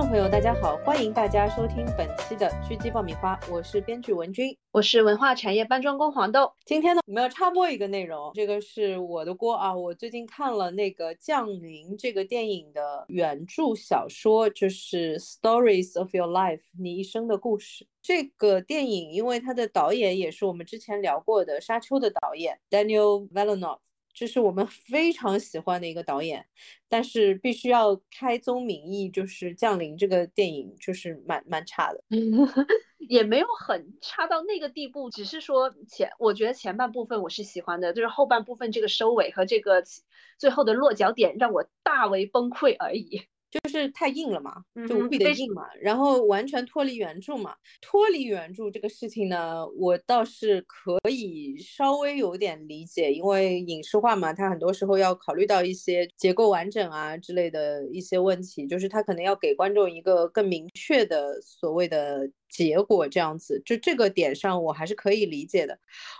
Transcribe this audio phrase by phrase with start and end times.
[0.00, 6.50] 位听众朋友，大家好，欢迎大家收听本期的狙击爆米花，我是编剧文君，我是文化产业搬砖工黄豆。
[6.64, 17.86] 今天呢，我们要插播一个内容，这个是我的锅啊，我最近看了那个《降临》这个电影的原著小说，就是《Stories of Your Life》，你一生的故事。
[18.00, 23.80] 这个电影，因为它的导演也是我们之前聊过的《沙丘》的导演 Daniel Villeneuve。
[24.12, 26.46] 这是我们非常喜欢的一个导演，
[26.88, 32.02] 但是必须要开宗明义，就是《降临》这个电影就是蛮蛮差的，
[32.98, 39.82] 也没有很差到那个地步，只是说前我觉得前半部分我是喜欢的，就是后半部分这个收尾和这个
[40.38, 43.22] 最后的落脚点让我大为崩溃而已。
[43.50, 47.54] 就是太硬了嘛，就无比的硬嘛，然后完全脱离原著嘛。
[47.80, 63.60] 脱离原著这个事情呢，我倒是可以稍微有点理解，因为影视化嘛，它很多时候要考虑到一些结构完整啊之类的一些问题，就是它可能要给观众一个更明确的所谓的结果，这样子。
[63.64, 65.76] 就这个点上，我还是可以理解的。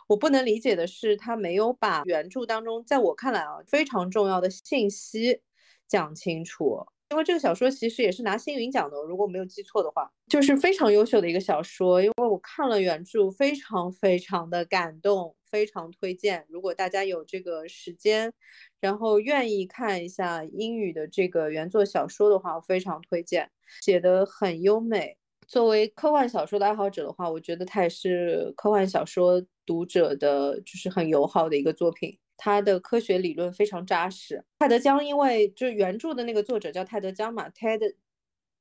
[0.08, 5.40] 我不能理解的是，他没有把原著当中，在我看来啊，非常重要的信息
[5.86, 6.84] 讲清楚。
[7.10, 12.00] 因为这个小说其实也是拿星云奖的，如果我没有记错的话，就是非常优秀的一个小说。
[12.00, 16.46] 因为我看了原著，非常非常的感动，非常推荐。
[16.48, 18.32] 如果大家有这个时间，
[18.80, 23.50] 然后愿意看一下英语的这个原作小说的话，我非常推荐，
[23.82, 25.16] 写的很优美。
[25.48, 32.16] 作为科幻小说的爱好者的话，我觉得它也是科幻小说读者的，就是很友好的一个作品。
[32.42, 34.42] 他的科学理论非常扎实。
[34.58, 37.94] 泰德江，因为就是原著的那个作者叫泰德江嘛，Ted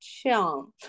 [0.01, 0.71] Chiang。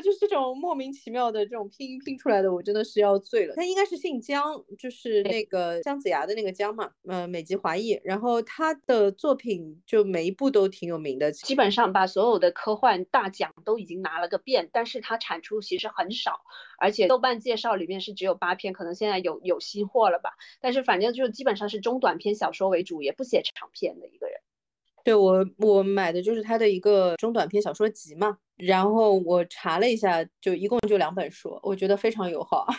[0.00, 3.54] 就是这种莫名其妙的这种拼音拼出来的，我真的是要醉了。
[3.54, 8.00] 他应该是姓姜，就是那个姜子牙的那个姜嘛，呃，美籍华裔。
[8.04, 14.70] 然后他的作品就每一部都挺有名的，基本上把所有的科幻大奖都已经拿了个遍。
[14.72, 16.40] 但是他产出其实很少，
[16.78, 20.30] 而且豆瓣介绍里面是只有八篇，可能现在有有新货了吧。
[20.60, 24.40] 但是反正就基本上是中短篇小说为主，也不写长篇的一个人。
[25.04, 32.66] 对我，我买的就是他的一个中短篇小说集嘛，然后我查了一下，就一共就两本书，我觉得非常友好。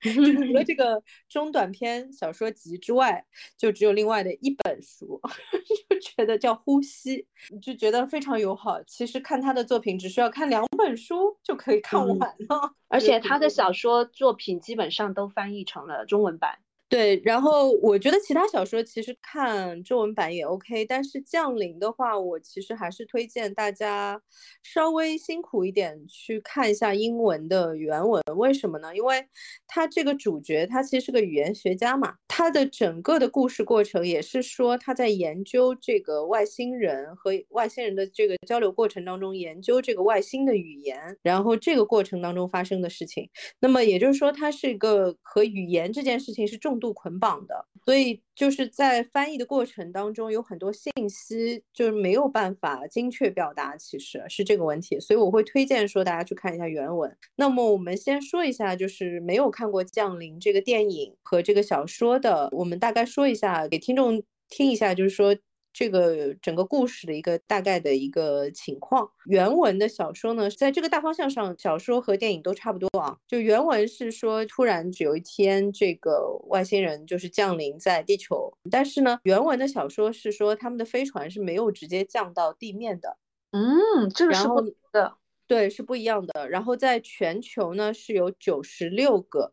[0.00, 0.12] 除
[0.52, 3.26] 了这 个中短篇小说集之外，
[3.56, 5.20] 就只有另外的一本书，
[5.90, 7.26] 就觉得叫《呼吸》，
[7.60, 8.80] 就觉得非常友好。
[8.84, 12.16] 其实看他的作品只需要看两本书就可以看完
[12.48, 16.60] 了，而且他的小说作品基本上都翻译成了中文版。
[16.90, 24.18] 对，然后我觉得其他小说其实看中文版也 OK，但是降临的话，我其实还是推荐大家
[24.62, 28.22] 稍微辛苦一点去看一下英文的原文。
[28.38, 28.96] 为什么呢？
[28.96, 29.22] 因为
[29.66, 43.28] 他这个主角他其实是个语言学家嘛，他的整个的故事过程也是说他在研究这个外星人和外星人的这个交流过程当中，研究这个外星的语言，然后这个过程当中发生的事情。
[43.60, 46.77] 那么也就是说，他是一个和语言这件事情是重。
[46.78, 54.98] 度捆绑的，所以就是在翻译的过程当中，有很多信息就是没有办法精确表达，其实是这个问题。
[55.00, 57.16] 所以我会推荐说大家去看一下原文。
[57.36, 65.36] 那么我们先说一下，就是没有看过《降临》这个电影和这个小说的，我们大概说一下给听众听一下，就是说。
[65.72, 73.16] 这个整个故事的一个大概的一个情况，原文的小说呢，在这个大方向上，小说和电影都差不多啊。
[73.26, 83.16] 就原文是说，突然有一天，这个外星人就是降临在地球，但是呢，原文的小说是说，他们的飞船是没有直接降到地面的。
[83.52, 84.60] 嗯，这个是不
[84.92, 85.14] 的，
[85.46, 86.48] 对，是不一样的。
[86.48, 89.52] 然后在全球呢，是有九十六个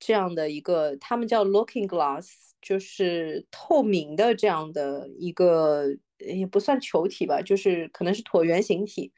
[0.00, 2.48] 这样的一个，他们叫 Looking Glass。
[2.62, 5.86] 就是透明的这样的一个，
[6.18, 9.10] 也不算球体吧，就是可能是椭圆形体。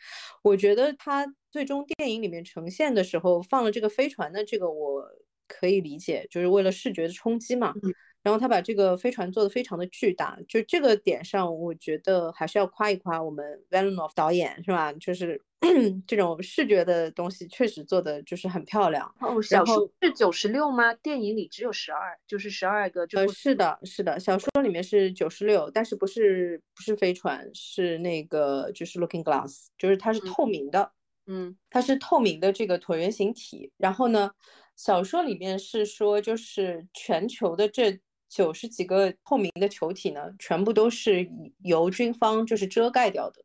[0.44, 5.05] 我觉得它最终电影里面呈现的时候放了这个飞船的这个，我
[5.49, 7.75] 可以理解，就是为了视觉的冲击嘛。
[8.23, 14.93] 然后他把这个飞船做的非常的巨大，就这个点上，我觉得还是要夸一夸我们 Villeneuve 导演，是吧？
[14.93, 15.43] 就是
[16.06, 19.12] 这种视觉的东西确实做的就是很漂亮。
[19.20, 20.93] 哦，小说是九十六吗？
[20.94, 23.06] 电影里只有十二，就是十二个。
[23.12, 30.93] 呃，是的，是的，小说里面是九十六，但是不是不是飞船，是那个就是 Looking Glass，就是它是透明的，
[31.26, 33.70] 嗯，它是透明的这个椭圆形体。
[33.76, 34.31] 然后呢，
[34.76, 38.00] 小说里面是说就是全球的这。
[38.35, 41.29] 九十几个透明的球体呢，全部都是
[41.64, 43.44] 由军方就是遮盖掉的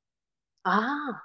[0.70, 0.84] 啊，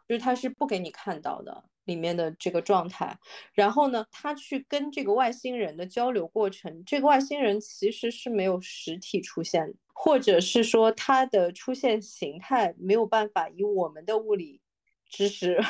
[0.09, 1.65] 就是他是不给你看到的。
[1.85, 3.19] 里面的这个状态，
[3.55, 14.61] 然后呢，他去跟这个外星人的交流过程，这个外星人其实是没有实体出现，或者是说他的出现形态没有办法以我们的物理
[15.11, 15.61] 知识。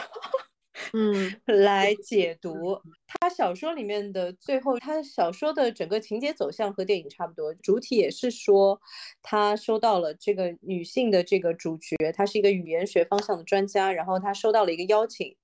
[0.95, 8.81] 嗯， 来解读他小说里面的最后，他小说的整个情节走向和电影差不多，主体也是说
[9.23, 15.37] 他收到了这个女性的这个主角，她是一个语言学方向的专家，然后他收到了一个邀请，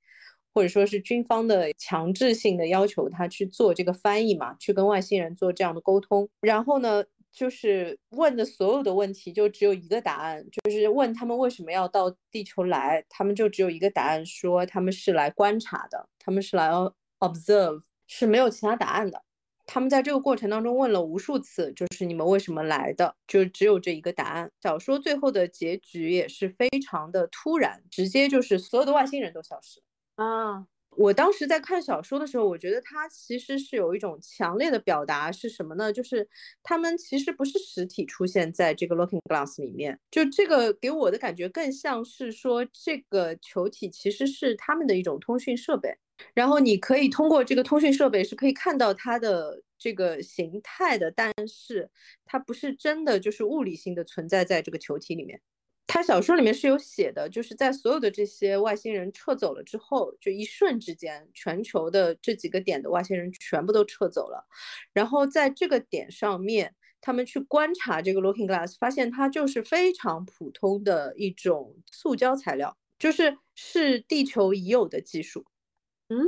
[0.55, 7.05] 或者说是军方的强制性的要求，他去做这个翻译嘛，去跟外星人做这样的沟通，然后呢？
[7.33, 16.71] 就是问的所有的问题就只有一个答案，就是问他们为什么要到地球来，他们就只有一个答案，说他们是来观察的，他们是来
[17.21, 19.23] observe，是没有其他答案的。
[19.67, 24.51] 他们在这个过程当中问了无数次，就是你们为什么来的，就只有这一个答案。
[24.63, 30.67] 小说最后的结局也是非常的突然，直接就是所有的外星人都消失了啊。
[30.99, 35.93] 我当时在看小说的时候，我觉得它其实是有一种强烈的表达，是什么呢？
[35.93, 36.29] 就是
[36.61, 45.97] 他们其实不是实体出现在这个 Looking Glass 里面，就这个给我的感觉更像是说，这个球体其实是他们的一种通讯设备，
[46.35, 51.89] 然后你可以通过这个通讯设备是可以看到它的这个形态的，但是
[52.25, 55.41] 它不是真的就是物理性的存在在这个球体里面。
[55.91, 64.47] 他小说里面是有写的，就是在所有的这些外星人撤走了之后，就一瞬之间，全球的这几个点的外星人全部都撤走了。
[64.93, 75.47] 然后在这个点上面，他们去观察这个 Looking Glass，发现它就是非常普通的一种塑胶材料，就是是地球已有的技术。
[76.09, 76.19] 嗯，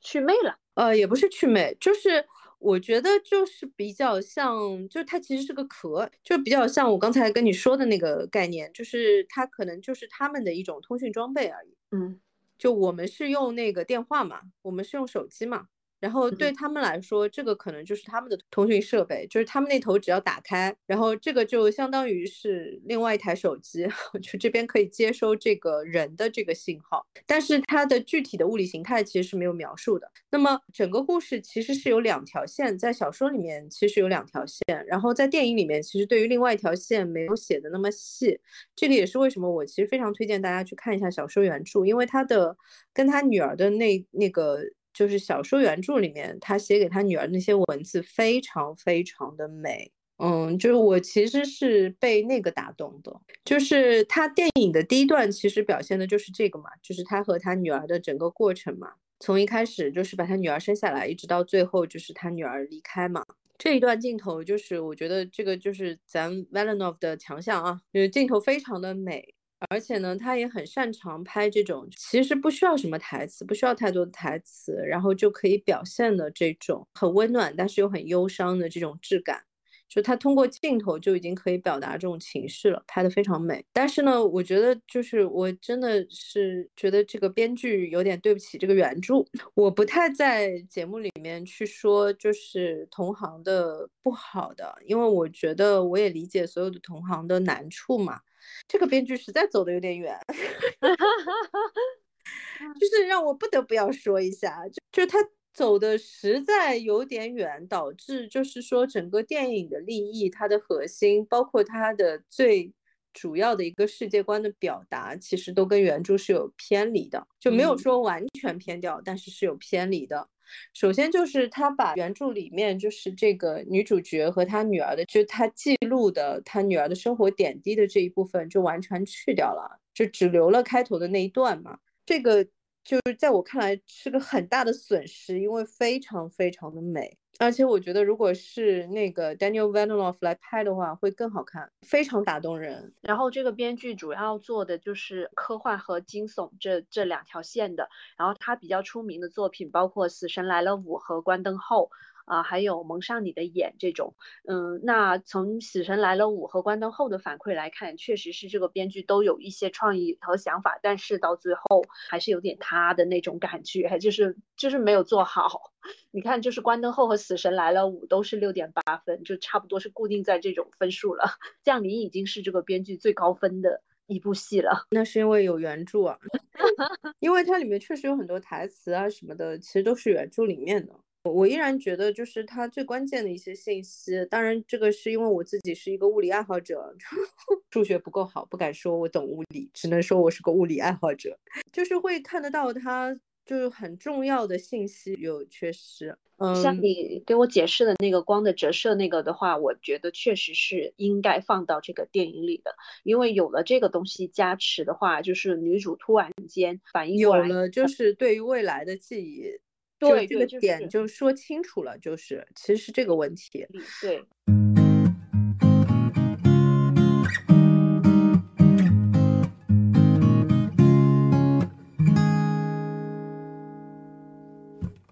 [0.00, 0.58] 祛魅了？
[0.74, 2.24] 呃，也不是祛魅，就是。
[2.58, 11.76] 我觉得就是比较像，就是它其实是个壳，就比较像我刚才跟你说的那个概念，就是它可能就是他们的一种通讯装备而已。
[11.92, 12.20] 嗯，
[12.58, 15.68] 就我们是用那个电话嘛，我们是用手机嘛。
[16.00, 23.86] 然后对他们来说，这个可能就是他们的通讯设备，就是他们那头只要打开，然后这个就相当于是另外一台手机，
[24.22, 27.04] 就这边可以接收这个人的这个信号。
[27.26, 30.10] 但是它的具体的物理形态其实是没有描述的。
[30.30, 38.38] 那么整个故事其实是有两条线，在小说里面其实有两条线，然后在电影里面其实对于另外一条线没有写的那么细。
[38.76, 42.56] 这个也是为什么我其实非常推荐大家去看一下小说原著，因为他的
[42.94, 44.60] 跟他女儿的那那个。
[44.98, 53.20] 就是小说原著里面，他写给他女儿那些文字非常非常的美，嗯，就是我其实是被那个打动的。
[53.44, 63.24] 就是他电影的第一段其实表现的就是这个嘛，就是他和他女儿的整个过程嘛，从一开始就是把他女儿生下来，一直到最后就是他女儿离开嘛，
[63.56, 69.36] 这一段镜头就是我觉得这个就是咱 Valenov 的强项啊，就是镜头非常的美。
[69.70, 79.47] 而且呢，他也很擅长拍这种其实不需要什么台词，不需要太多的台词，然后就可以表现的这种很温暖，但是又很忧伤的这种质感。
[79.88, 83.64] 就他通过镜头就已经可以表达这种情绪了，拍的非常美。
[83.72, 89.14] 但是呢，我觉得就是我真的是觉得这个编剧有点对不起这个原著。
[89.54, 98.20] 我不太在节目里面去说就是同行的不好的，因为我觉得我也理解所有的同行的难处嘛。
[98.66, 100.18] 这个编剧实在走的有点远，
[102.80, 105.18] 就是让我不得不要说一下，就就是他
[105.52, 112.72] 走的实在有点远，导致就是说整个电影的利益，它的核心，包括它的最
[113.12, 120.28] 主要的一个世界观的表达，其实都跟原著是有偏离的，就没有说完全偏掉，但是是有偏离的。
[120.72, 131.78] 首先就是他把原著里面就是这个女主角和她女儿的，就他记录的她女儿的生活点滴的这一部分就完全去掉了，就只留了开头的那一段嘛。
[132.06, 132.46] 这个
[132.88, 137.18] 就是在我看来是个很大的损失，因为非常非常的美。
[137.38, 142.94] 而且我觉得，如果是那个 Daniel v a n o l o f 来拍的话，会更好看，非常打动人。
[143.02, 147.90] 然后这个编剧主要做的就是科幻和惊悚这这两条线的。
[148.16, 151.90] 然后他比较出名的作品包括《死神来了五》和《关灯后》。
[152.28, 154.14] 啊，还有蒙上你的眼这种，
[154.46, 165.72] 嗯，那从《死神来了五》和《关灯后》的反馈来看，确实是这个编剧都有一些创意和想法，但是到最后还是有点塌的那种感觉，就是就是没有做好。
[166.10, 171.24] 你看，就是《关灯后》和《死神来了五》都是六点八分，就差不多是固定在这种分数了。
[171.64, 174.84] 《降临》已经是这个编剧最高分的一部戏了。
[174.90, 176.18] 那是因为有原著啊，
[177.20, 180.92] 因为它里面确实有很多台词啊什么的，其实都是原著里面的。
[181.32, 184.24] 我依然觉得，就是它最关键的一些信息。
[184.30, 186.94] 当然，这个是因为我自己是一个物理爱好者，
[187.70, 191.38] 数学不够好，不敢说我懂物理，只能说我是个物理爱好者。
[191.72, 193.14] 就是会看得到它
[193.46, 196.16] 就是很重要的信息有缺失。
[196.40, 209.48] 嗯，像你给我解释的那个光的折射那个的话，我觉得确实是应该放到这个电影里的，因为有了这个东西加持的话，就是女主突然间反应有了，就是对于未来的记忆，
[209.98, 213.66] 对这个点就说清楚了，就是其实是这个问题，
[214.00, 214.24] 对。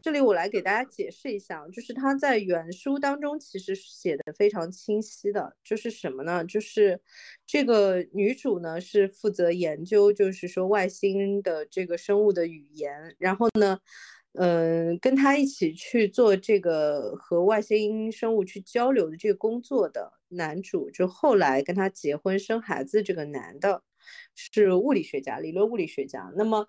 [0.02, 6.44] 这里我来给大家解释一下，就是他在原书当中其实写的非常清晰的，就是什么呢？
[6.44, 7.00] 就是
[7.44, 13.80] 这个女主呢是负责研究，就是说外星的这个生物的语言，然后呢，
[14.38, 23.82] 嗯，跟他一起去做这个和外星生物去交流的这个工作的男主，就后来跟他结婚生孩子这个男的，
[24.34, 26.32] 是物理学家，理论物理学家。
[26.36, 26.66] 那么。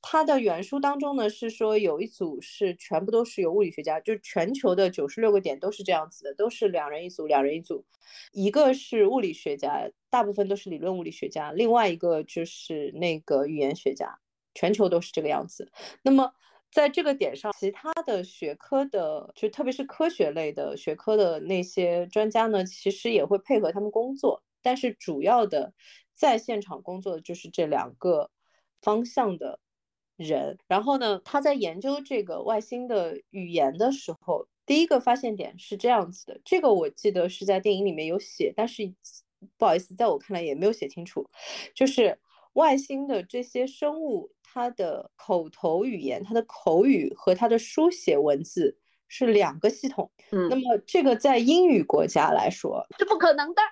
[0.00, 7.84] 他的原书当中呢，是说有一组是全部都是由物理学家，就全球的九十六个点都是这样子的，都是两人一组，两人一组，
[8.30, 14.20] 一个是物理学家，大部分都是理论物理学家，另外一个就是那个语言学家，
[14.54, 15.68] 全球都是这个样子。
[16.02, 16.32] 那么
[16.70, 25.72] 在这个点上，其他的学科的，就特别是科学类的学科的那些专家呢，其实也会配合他们工作，但是主要的
[26.14, 28.30] 在现场工作的就是这两个
[28.80, 29.60] 方向的。
[30.18, 38.92] 人，然后呢，他在研究这个外星的语言的时候，第一个发现点是这样子的，这个我记得是在电影里面有写，但是
[39.56, 41.24] 不好意思，在我看来也没有写清楚，
[41.72, 42.18] 就是
[42.54, 50.10] 外星的这些生物，它的口头语言、他的口语和他的书写文字是两个系统。
[50.30, 53.62] 嗯，那么这个在英语国家来说是不可能的。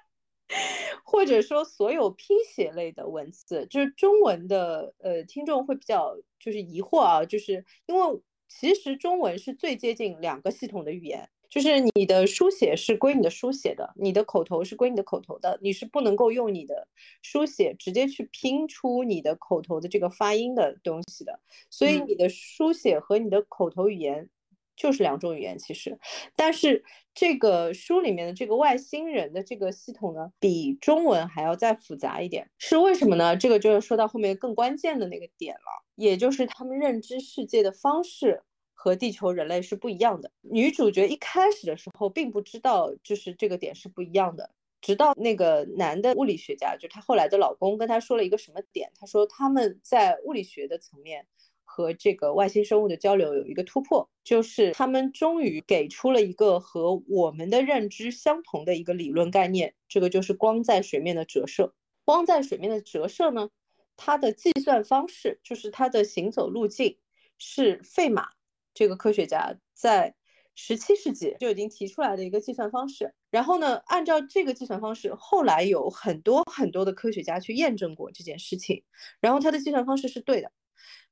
[1.02, 16.88] 或者说，所有拼写类的文字，就是中文的，呃，听众会比较就是疑惑啊，就是因为其实中文是最接近两个系统的语言，就是你的书写是归你的书写的，你的口头是归你的口头的，你是不能够用你的
[17.22, 24.28] 书写直接去拼出你的口头的这个发音的东西的，所以你的书写和你的口头语言。
[24.76, 25.98] 就是两种语言，其实，
[26.36, 26.84] 但是
[27.14, 33.34] 这个书里面的这个外星人的这个系统呢，比中文还要再复杂一点，是为什么呢？
[33.34, 38.42] 这个就是说到后面更关键的那个点了，也就是他们认知世界的方式
[38.86, 40.30] 和地球人类是不一样的。
[40.42, 44.48] 女主角一开始的时候并不知道，就是这个点是不一样的，
[44.80, 51.26] 直到那个男的物理学家，就她后来的老公跟她说了一个什么点，他说他们在物理学的层面。
[51.68, 61.74] 和这个外星生物的交流有一个突破，就是他们终于给出了一个和我们的认知相同的一个理论概念，这个就是光在水面的折射。
[62.04, 63.50] 光在水面的折射呢，
[63.96, 66.96] 它的计算方式就是它的行走路径
[67.36, 68.30] 是费马
[68.76, 70.14] 这个科学家在
[70.54, 73.12] 十七世纪就已经提出来的一个计算方式。
[73.30, 78.82] 然后呢，按照这个计算方式，后来有很多很多的科学家去验证过这件事情，
[79.20, 80.52] 然后它的计算方式是对的。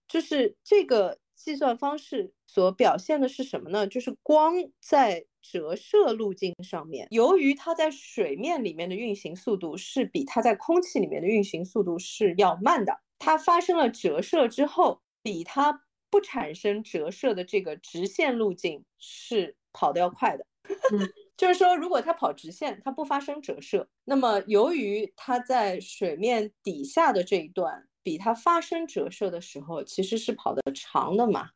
[0.06, 3.86] 就是这个计算方式所表现的是什么呢？
[3.86, 15.82] 就是光在折射路径上面，由于它在水面里面的运行速度是比它在空气里面的运行速度是要慢的，它发生了折射之后，比它
[16.14, 20.46] 不产生折射的这个直线路径是跑得要快的。
[21.36, 27.88] 就是说，如果它跑直线，它不发生折射，那么由于它在水面底下的这一段。
[28.04, 31.48] 比它发生折射的时候，其实是跑得长的嘛，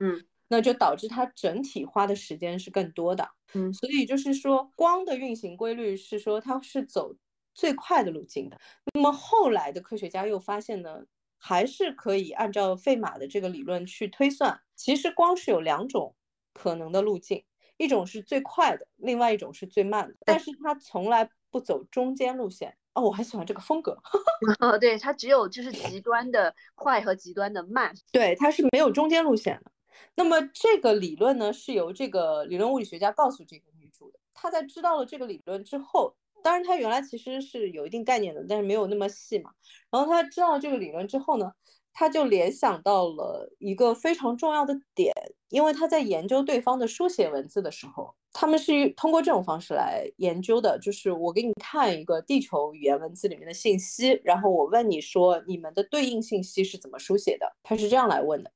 [0.00, 7.16] 嗯，那就导致它整体花的时间是更多的，嗯，所以就是说光的运行规律是说它是走
[7.54, 8.60] 最快的路径的。
[8.92, 11.06] 那么后来的科学家又发现呢，
[11.46, 16.16] 还是可以按照费马的这个理论去推算，其实光是有两种
[16.54, 17.44] 可能的路径，
[17.76, 22.74] 一种是最快的，另外一种是最慢的，但是他从来不走中间路线。
[22.94, 23.94] 哦，我很喜欢这个风格。
[24.58, 29.70] 哦，对，它只有就是极端的快和极端的慢，对，它是没有中间路线的。
[30.14, 34.18] 那么这个理论呢，是由这个理论物理学家告诉这个女主的。
[34.32, 39.50] 她在知道了这个理论之后，当然他原来其实是有一定概念的，但是没有那么细嘛。
[39.90, 41.50] 然后他知道这个理论之后呢。
[41.96, 45.14] 他就联想到了一个非常重要的点，
[45.48, 58.50] 因为他在研究对方的书写文字的时候，他们是通过这种方式来研究的，就是我给你看一个地球语言文字里面的信息，然后我问你说你们的对应信息是怎么书写的，他是这样来问的。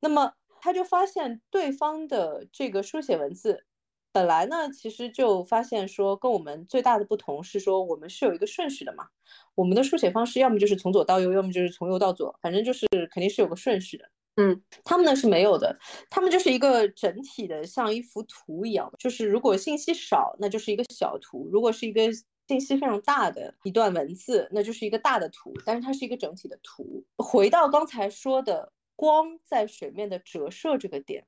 [0.00, 3.66] 那么他就发现对方的这个书写文字。
[4.12, 9.06] 本来呢，其实就发现说，跟我们最大的不同是说，我们是有一个顺序的嘛。
[9.54, 14.08] 我们的书写方式要么就是从左到右，要么就是从右到左，反正就是肯定是有个顺序的。
[14.36, 15.76] 嗯，他们呢是没有的，
[16.08, 18.90] 他们就是一个整体的，像一幅图一样。
[18.98, 22.02] 就是如果信息少，那就是一个小图；如果是一个
[22.46, 25.52] 信息非常大的一段文字，那就是一个大的图。
[25.66, 27.04] 但是它是一个整体的图。
[27.16, 31.26] 回到刚才说的光在水面的折射这个点，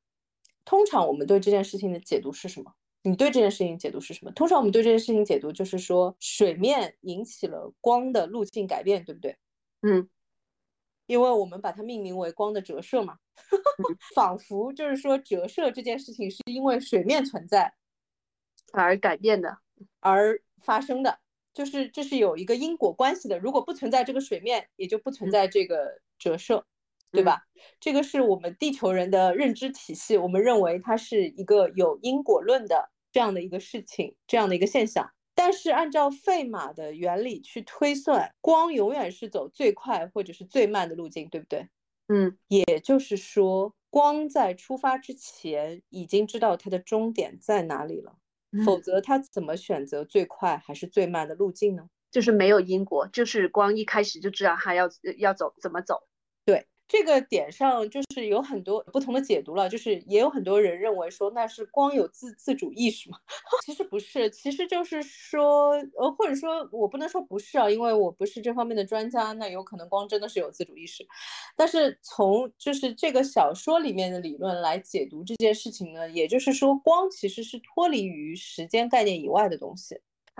[0.70, 2.72] 通常我们对这件事情的解读是什么？
[3.02, 4.30] 你对这件事情解读是什么？
[4.30, 9.36] 通常我们对这件事情解读就是说，水面引起了光的路径改变，对不对？
[9.82, 10.08] 嗯。
[11.06, 13.16] 因为我们把它命名为光的折射嘛，
[14.14, 17.74] 仿佛就是说折射这件事情是因为水面存在
[18.72, 19.58] 而改变的，
[19.98, 21.18] 而发生的，
[21.52, 23.40] 就是这是有一个因果关系的。
[23.40, 26.64] 如果不存在这个水面，也就不存在这个折射，
[27.12, 27.42] 对吧？
[27.80, 35.10] 这个是我们地球人的认知体系，我们认为它是一个有因果论的这样的一个事情，这样的一个现象。
[35.34, 41.68] 但是按照费马的原理去推算，光永远是走最快或者是最慢的路径，对不对？
[42.08, 48.16] 嗯，也就是说，光在出发之前已经知道它的终点在哪里了，
[48.66, 51.88] 否则它怎么选择最快还是最慢的路径呢？
[52.10, 56.02] 就是没有因果，就是光一开始就知道它要要走怎么走。
[56.90, 63.16] 这个点上就是有很多不同的解读了，就是也有很多人认为说那是光有自自主意识嘛，
[63.64, 71.06] 其实不是，其实就是说，呃，或者说我不能说不是啊，因为我不是这方面的专家，那有可能光真的是有自主意识，
[71.56, 79.96] 但是从就是这个小说里面的理论来解读这件事情呢，也就是说光其实是脱离于时间概念以外的东西，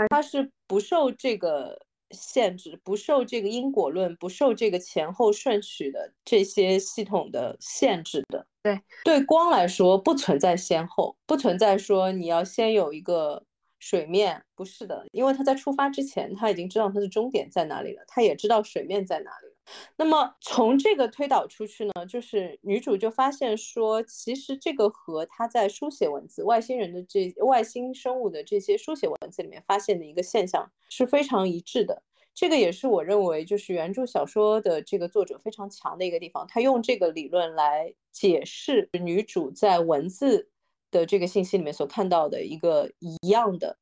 [0.08, 1.86] 它是不受这个。
[2.10, 8.46] 限制不受这个因果论，不受这个前后顺序的这些系统的限制的。
[8.62, 13.44] 对，对光来说不存在先后，不存在说你要先有一个
[13.78, 19.49] 水面，不是的，因为它在出发之前，他已经知道它的终点在哪里了，他也知道水面在哪里。
[19.96, 32.02] 那么从这个推导出去呢，就是女主就发现说，其实这个和她在书写文字、外星人的这外星生物的这些书写文字里面发现的一个现象是非常一致的。
[32.34, 40.48] 这个也是我认为就是原著小说的这个作者非常强的一个地方，他用这个理论来解释女主在文字
[40.90, 43.78] 的这个信息里面所看到的一个一样的。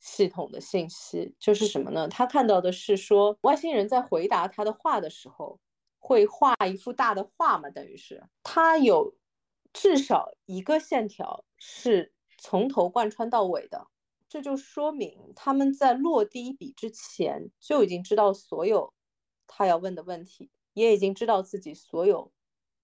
[0.00, 2.08] 系统的信息就是什么呢？
[2.08, 5.60] 他看到的是说外星人在回答他的话的时候，
[5.98, 7.68] 会画一幅大的画嘛？
[7.70, 9.14] 等于是他有
[9.72, 13.86] 至少一个线条是从头贯穿到尾的，
[14.26, 18.94] 这就说明他们在落第一笔之前就已经知道所有
[19.46, 22.32] 他要问的问题，也已经知道自己所有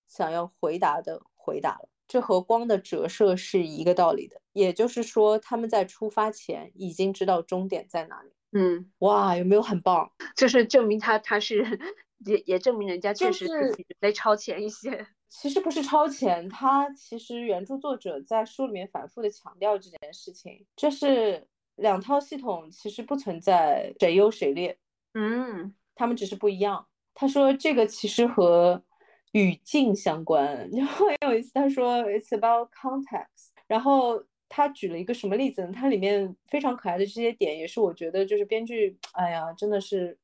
[0.07, 1.89] 想要回答的回答了。
[2.09, 8.31] 这和光的折射是一个道理的，也就是说，他们在出发前已经知道终点在哪里。
[8.53, 10.11] 嗯，哇，有没有很棒？
[10.37, 11.79] 就是证明他他是
[12.25, 15.07] 也也证明人家确实是比人类超前一些。
[15.29, 24.79] 其实不是超前，他其实原著作者在书里面反复的强调这件事情，这是两套系统其实不存在谁优谁劣。
[25.15, 26.87] 嗯，他们只是不一样。
[27.15, 28.83] 他说这个其实和。
[29.33, 31.53] 语境相关， 然后很有意思。
[31.55, 35.73] 他说 "It's about context"，然后他举了一个什么例子呢？
[35.75, 40.19] 它里面非常可爱的这些点，也是我觉得就是编剧，哎呀，真的是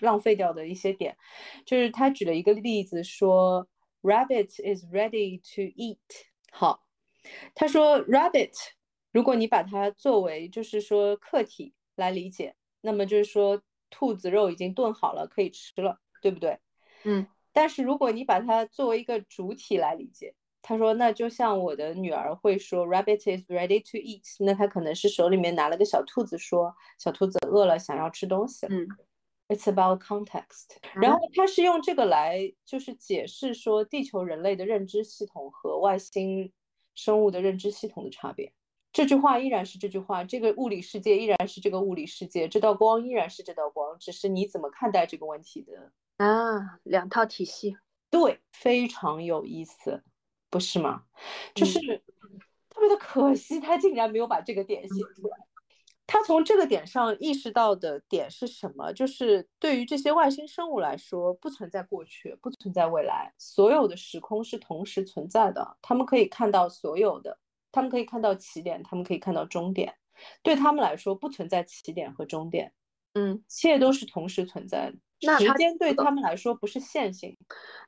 [0.00, 1.16] 浪费掉的一些点。
[1.64, 3.66] 就是他举了一个例子说
[4.02, 5.98] ，Rabbit is ready to eat。
[6.50, 6.86] 好，
[7.54, 8.52] 他说 Rabbit，
[9.12, 16.58] 如果你把它作为就是说客体来理解，那么就是说兔子肉已经炖好了，可以吃了，对不对？
[17.04, 17.26] 嗯。
[17.56, 28.66] 但是如果你把它作为一个主体来理解，他说，那就像我的女儿会说，Rabbit is ready to eat，那他可能是手里面拿了个小兔子，说小兔子饿了，想要吃东西。
[28.66, 28.86] 嗯
[29.48, 30.76] ，It's about context。
[30.96, 36.52] 然后他是用这个来就是解释说地球人类的认知系统和外星
[36.94, 38.52] 生物的认知系统的差别。
[38.92, 45.90] 这句话依然是这句话，这个物理世界依然是这个物理世界，这道光依然是这道光，只是你怎么看待这个问题的。
[46.16, 47.76] 啊，两套体系，
[48.10, 50.02] 对，非常有意思，
[50.48, 51.04] 不是吗？
[51.54, 51.80] 就是
[52.70, 55.36] 特别的可惜，他竟然没有把这个点写出来。
[56.08, 58.92] 他从这个点上意识到的点是什么？
[58.92, 65.76] 就是对于这些外星生物来说，不存在过去，不存在未来，所有的时空是同时存在的。
[65.82, 67.38] 他们可以看到所有的，
[67.72, 69.96] 他们可以看到起点，他们可以看到终点。
[70.42, 72.72] 对他们来说，不存在起点和终点，
[73.14, 74.96] 嗯，一切都是同时存在的。
[75.20, 77.36] 时间对他们来说不是线性。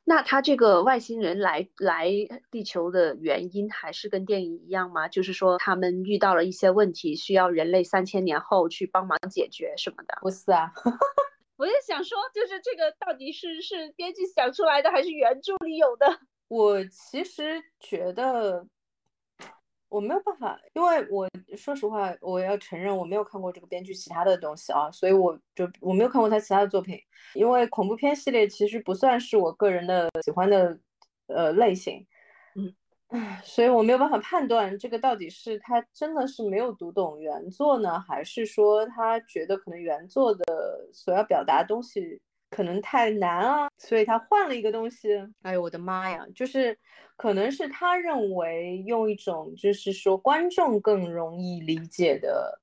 [0.05, 2.09] 那他这个外星人来来
[2.51, 5.07] 地球的原因还是跟电影一样吗？
[5.09, 10.19] 就是说他们遇到了一些问题，需要人类三千年后去帮忙解决什么的？
[10.23, 10.73] 不是啊，
[11.59, 16.07] 我也想说，就是这个到底是是编剧想出来的，还是原著里有的？
[16.49, 18.67] 我其实觉得
[19.89, 26.99] 我没有办法，因为我说实话，我要承认我没有看过这个编剧其他的东西啊，所以我就我没有看过他其他的作品。
[27.35, 30.79] 因为恐怖片系列其实不算是我个人的喜欢的
[31.27, 32.07] 呃类型，
[32.55, 42.21] 嗯，所以我没有办法判断这个到底是他真的是没有读懂原作呢，还是说他觉得可能原作的所要表达的东西。
[42.51, 45.09] 可能太难啊，所以他换了一个东西。
[45.43, 46.27] 哎呦我的妈呀！
[46.35, 46.77] 就是
[47.17, 52.61] 可能是他认为用一种就是说观众更容易理解的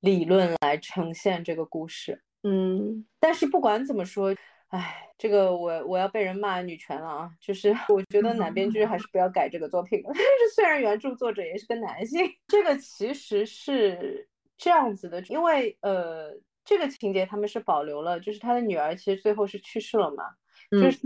[0.00, 2.22] 理论来呈现这个故事。
[2.42, 4.34] 嗯，但是不管怎么说，
[4.68, 7.30] 哎，这个我我要被人骂女权了啊！
[7.40, 10.10] 就是 我觉得 男编剧还是不要改这个作品了。
[10.12, 16.36] 但是虽然原著作者也是个男性，这个其实是这样子的，因为呃。
[16.64, 20.24] 这个情节他们是保留了，就是他的女儿其实最后是去世了嘛，
[20.70, 20.98] 就是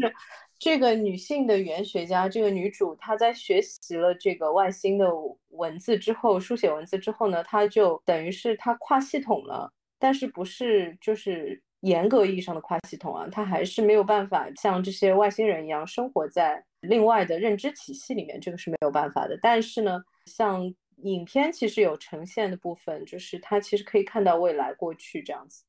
[0.58, 5.10] 这个女性的语言学家，这个女主她在学习了这个外星的
[5.50, 19.38] 文字之后，书写文字之后呢，她就等于是她跨系统了，但是不是就是严格意义上的跨系统啊，她还是没有办法像这些外星人一样生活在另外的认知体系里面，这个是没有办法的。
[19.40, 20.74] 但是呢，像。
[21.02, 25.64] 影片其实有呈现的部分，就是他其实可以看到未来、过去这样子，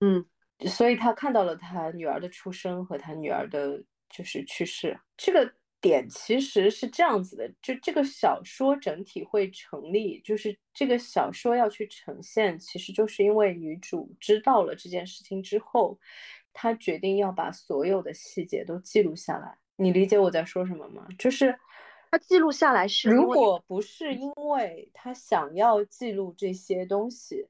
[0.00, 0.24] 嗯，
[0.66, 4.98] 所以他看到了他女儿的出生和他女儿的就是去世。
[5.16, 15.98] 这个点其实是这样子的，就这个小说整体会成立，就是这个小说要去呈现，其实就是因为女主知道了这件事情之后，
[16.52, 19.58] 她决定要把所有的细节都记录下来。
[19.76, 21.06] 你理解我在说什么吗？
[21.18, 21.54] 就是。
[22.10, 27.46] 他记录下来是，如果不是因为他想要记录这些东西，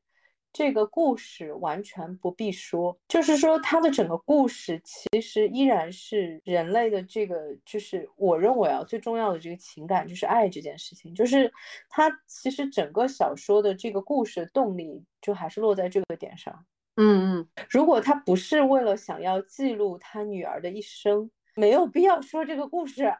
[0.53, 2.99] 这个故事完全不必说。
[3.09, 11.15] 就是说，他的整个故事其实依然是人类的这个，就是我认为啊，最重要的这个情感就是爱这件事情。
[11.15, 11.51] 就是
[11.89, 16.67] 他其实整个小说的这个故事动力就还是落在这个点上。
[16.97, 23.15] 嗯嗯，如果他不是为了想要记录他女儿的一生，没有必要说这个故事。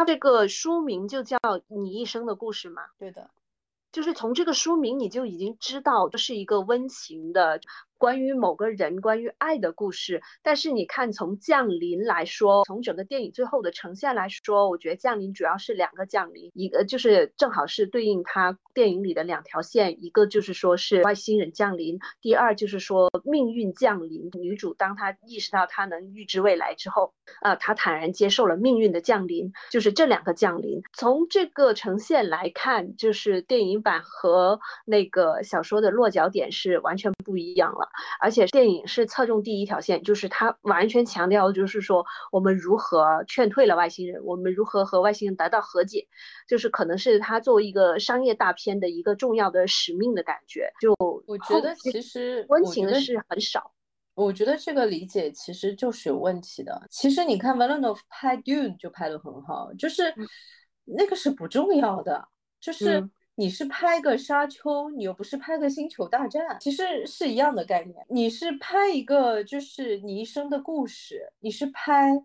[0.00, 1.36] 它这个书名就叫
[1.68, 2.84] 《你一生的故事》嘛？
[2.96, 3.30] 对的，
[3.92, 7.60] 就是从这个书名你就已经知道这是一个温情的。
[8.00, 24.30] 关于某个人，关于爱的故事，但是你看，从降临来说，从整个电影最后的呈现来说，我觉得降临主要是两个降临，一个就是正好是对应他电影里的两条线，一个就是说是外星人降临，第二就是说命运降临。
[24.32, 30.80] 女主当她意识到她能预知未来之后，呃，她坦然接受了命运的降临，就是这两个降临。
[30.94, 37.89] 从这个呈现来看，就是电影版和那个小说的落脚点是完全不一样了。
[38.20, 46.06] 而且电影是侧重第一条线，就是它完全强调，就是说我们如何劝退了外星人，我们如何和外星人达到和解，
[46.48, 50.70] 就是可能是它作为一个商业大片的一个重要的使命的感觉。
[50.80, 50.94] 就
[51.26, 53.72] 我觉得其实温情的是很少。
[54.14, 56.82] 我觉得这个理解其实就是有问题的。
[56.90, 60.14] 其实你看 v a l e n o 拍 Dune 就拍得很好，就是
[60.84, 62.28] 那个是不重要的，
[62.60, 63.08] 就是。
[63.40, 68.04] 你是拍个沙丘，你又不是拍个星球大战，其实是一样的概念。
[68.10, 72.22] 你是拍一个就是你一生的故事，你是拍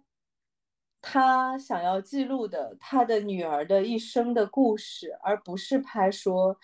[1.01, 6.57] 他想要记录的他的女儿的一生的故事，而不是拍说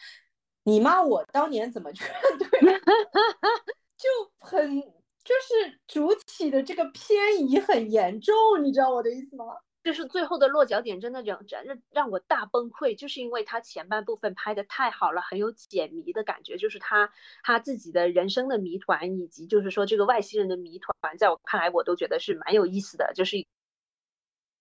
[0.64, 2.06] 你妈我当年怎么劝
[2.38, 2.60] 退，
[3.96, 4.82] 就很
[5.24, 7.18] 就是主体的这个偏
[7.50, 9.46] 移很严重，你知道我的意思吗？
[9.84, 17.12] 就是最后的落脚点，真的让让让我大崩溃，就是因为他前半部分拍的太好了，很有解谜的感觉，就是他
[17.44, 23.48] 他自己的人生的谜团，以及就是说这个外星人的谜团，在我看来，我都觉得是蛮有意思的，就是一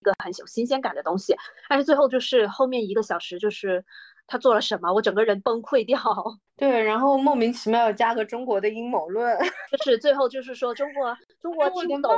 [0.03, 1.37] 个很有新鲜感的东西。
[1.69, 3.85] 但是最后就是后面一个小时，就是
[4.31, 5.99] 他做了什么，我整个人崩溃掉。
[6.57, 9.37] 对，然后莫名其妙加个中国的阴谋论，
[9.73, 12.13] 就是最后就是说中国中国听不懂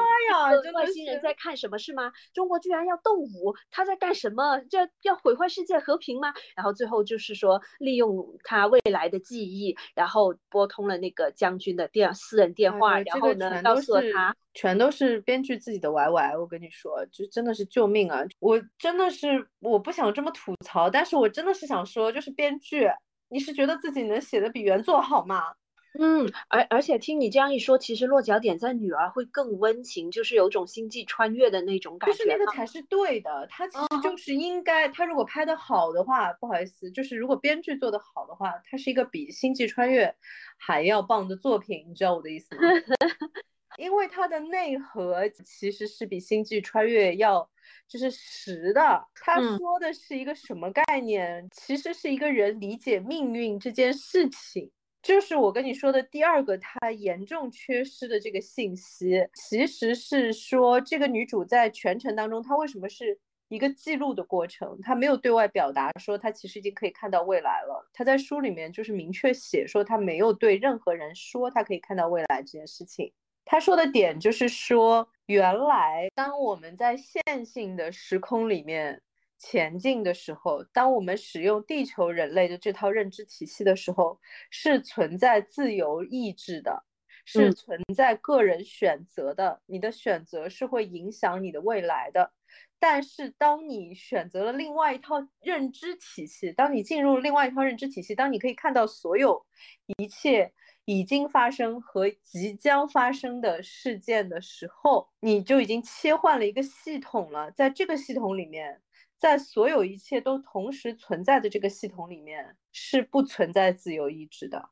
[0.74, 2.12] 外星人在看什么是吗？
[2.34, 4.58] 中国居然要动武，他在干什么？
[4.68, 6.34] 这要毁坏世界和平吗？
[6.56, 16.38] 然后最后就是说利用他未来的记忆，然后拨通了那个将军的电私人电话，然后呢告诉了他，全都是编剧自己的 YY。
[16.40, 18.22] 我跟你说，就真的是救命啊！
[18.38, 22.88] 我真的是我不想这么吐槽，但是我真的是想说，就是编剧。
[23.28, 25.42] 你是觉得自己能写的比原作好吗？
[25.98, 32.16] 嗯，而而且听你这样一说，其实落脚点在女儿会更温情，就是有种星际穿越的那种感觉。
[32.16, 40.14] 就是那个才是对的，他其实就是应该，他如果拍的好的话，不好意思，就是如果编剧做的好的话，它是一个比星际穿越
[40.56, 42.62] 还要棒的作品，你知道我的意思吗？
[43.76, 47.48] 因为它的内核其实是比星际穿越要
[47.88, 49.06] 就是实的。
[49.14, 51.48] 他说的是一个什么概念？
[51.52, 54.70] 其实是一个人理解命运这件事情。
[55.02, 64.78] 就是我跟你说的第二个，她严重缺失的这个信息，其实是说这个女主在全程当中，她为什么是一个记录的过程？
[64.80, 67.90] 她没有对外表达说她其实已经可以看到未来了。
[67.92, 73.12] 她在书里面就是明确写说，她没有对任何人说她可以看到未来这件事情。
[73.44, 79.02] 她说的点就是说，原来当我们在线性的时空里面。
[79.44, 86.84] 前进的时候，当我们使用地球人类的这套认知体系的时候，是存在自由意志的，
[87.24, 89.60] 是存在个人选择的。
[89.66, 92.32] 你的选择是会影响你的未来的。
[92.78, 99.44] 但是，当你选择了另外一套认知体系，当你进入另外一套认知体系，当你可以看到所有
[99.98, 100.52] 一切
[100.84, 107.50] 已经发生和即将发生的事件的时候，你就已经切换了一个系统了。
[107.50, 108.80] 在这个系统里面。
[109.22, 114.68] 在所有一切都同时存在的这个系统里面，是不存在自由意志的。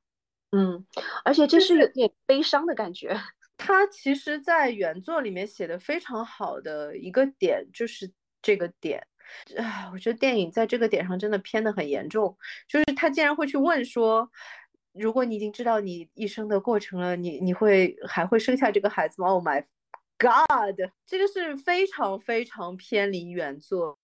[0.51, 0.85] 嗯，
[1.25, 3.17] 而且这是有点悲伤的感觉。
[3.57, 8.11] 他其实，在原作里面写的非常好的一个点就是
[8.43, 9.07] 这个点。
[9.57, 12.37] 啊，我觉得电影在这个点上真的偏的很严重。
[12.67, 14.29] 就是他竟然会去问说，
[14.93, 19.65] 如果你已经知道你一生的过程了，你你会还会生下这个孩子吗？Oh my
[20.19, 20.77] God，
[21.07, 23.99] 这个是非常非常偏离原作。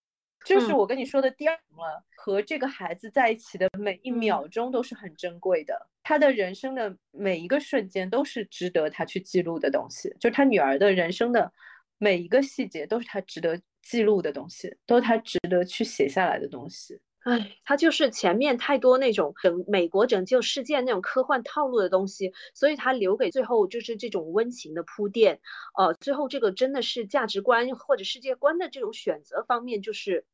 [0.45, 11.51] 就是我跟你说的第二了，和这个孩子在一起的每一秒钟都是很珍贵的，他的人生的每一个瞬间都是值得他去记录的东西，就是他女儿的人生的
[11.97, 16.97] 每一个细节都是他值得记录的东西，都是他值得去写下来的东西。
[17.27, 25.41] 哎，他就是前面太多那种拯美国拯救世界那种科幻套路的东西，所以他留给最后就是这种温情的铺垫。
[25.77, 30.25] 呃，最后这个真的是价值观或者世界观的这种选择方面，就是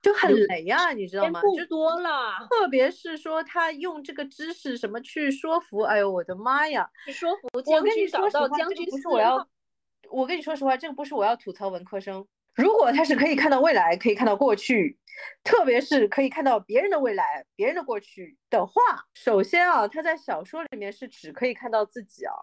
[0.00, 1.42] 就很雷啊，你知道吗？
[1.56, 6.88] 就多了，特别是说他用这个知识什么去说服，哎呦我的妈呀！
[7.04, 9.46] 去说服将军找到将军不是我要，
[10.10, 12.26] 我跟你说实话，这个不是我要吐槽文科生。
[12.58, 14.98] 如果他是可以看到未来，可以看到过去，
[15.44, 18.82] 特别是可以看到别人的未来、别人的过去的话，
[19.14, 22.34] 首先啊，他在小说里面是只可以看到自己啊。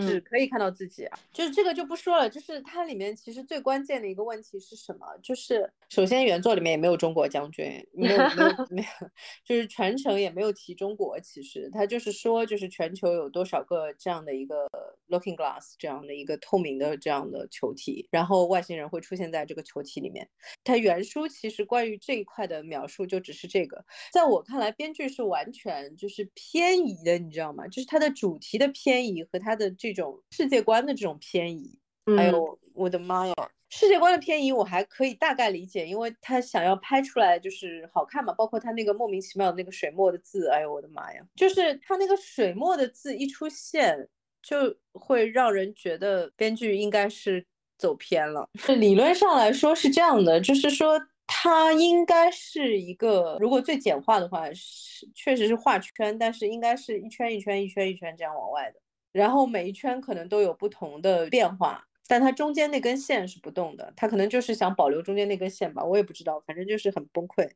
[0.00, 2.28] 只可以看到自己啊，就是这个就不说了。
[2.28, 5.06] 就是它里面其实最关键的一个问题是什么？
[5.22, 9.08] 就是首先原作里面也没有中国将军，没有没有 没有，
[9.44, 11.18] 就是全程也没有提中国。
[11.20, 14.68] 其实他就是说，就是全球有多少个这样的一个
[15.08, 20.28] Looking Glass 这样的一个透明的这样的球体，然后外星人会出现在这个球体里面。
[20.62, 27.66] 它原书其实关于这一块的描述就只是这个，在我看来，编剧是完全就是偏移的，你知道吗？
[27.66, 29.87] 就是它的主题的偏移和它的这。
[29.92, 31.78] 这种世界观的这种偏移，
[32.16, 33.34] 哎呦，我的妈呀！
[33.70, 38.32] 世界观的偏移我还可以大概理解，因为他想要拍出来就是好看嘛。
[38.32, 41.20] 包括他那个莫名其妙的那个水墨的字，哎呦，我的妈呀！
[41.36, 44.08] 就是他那个水墨的字一出现，
[44.42, 47.44] 就会让人觉得编剧应该是
[47.76, 48.48] 走偏了。
[48.78, 58.80] 理论上来说是这样的，就是说他应该是一个，如果最简化的话是确实是画圈，但是应该是一圈一圈一圈一圈这样往外的。
[59.12, 67.48] 然后每一圈可能都有不同的变化，但它中间那根线是不动的，它可能就是想保留中间那根线吧，我也不知道，反正就是很崩溃，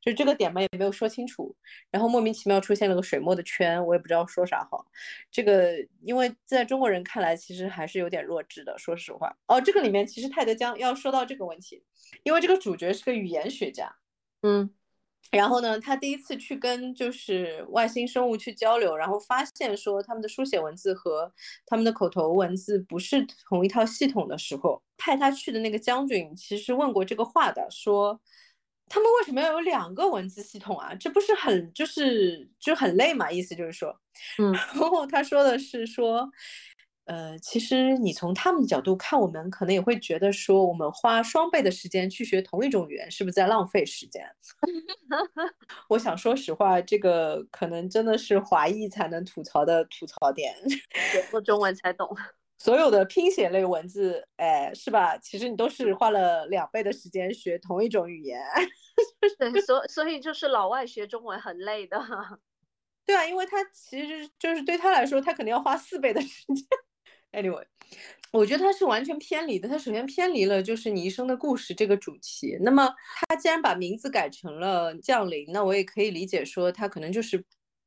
[0.00, 1.54] 就这个点嘛也没有说清楚，
[1.90, 4.86] 然后莫名其妙出现了个水墨的圈，我也不知道说啥好。
[5.30, 9.36] 这个因为在中国人看来其实还是有点弱智的，说实话。
[9.46, 11.82] 哦，这个里面其实泰德江要说到这个问题，
[12.24, 13.94] 因为这个主角是个语言学家，
[14.42, 14.70] 嗯。
[15.32, 21.32] 然后呢，他第一次去跟就是外星生物去交流，然后发现说他们的书写文字和
[21.66, 28.20] 他们的口头文字不是同一套系统的时候，派他去的那个将军其实问过这个话的，说
[28.88, 30.94] 他们为什么要有两个文字系统啊？
[30.94, 33.32] 这不是很就是就很累嘛？
[33.32, 33.98] 意思就是说，
[34.38, 36.30] 嗯，然后他说的是说。
[37.12, 44.24] 呃，其实你从他们的角度看，我们可能也会觉得说，我们花双倍的时间去学同一种语言，是不是在浪费时间？
[45.90, 50.54] 我想说实话，这个可能真的是华裔才能吐槽的吐槽点，
[51.12, 52.08] 学过中文才懂。
[52.56, 55.18] 所有的拼写类文字，哎，是吧？
[55.18, 58.40] 其实你都是花了两倍的时间学同一种语言。
[59.38, 62.00] 对，所所以就是老外学中文很累的。
[63.04, 66.66] 对啊，因为他其实就是对他来说，他肯定要花四倍的时间。
[67.32, 67.64] Anyway，
[68.30, 69.68] 我觉得他是完全偏离的。
[69.68, 72.56] 他首先偏离了就是你一生的故事这个主题。
[72.60, 72.94] 那么
[73.28, 77.42] 他既然把名字改成了降临，那我也可以理解说他可能就是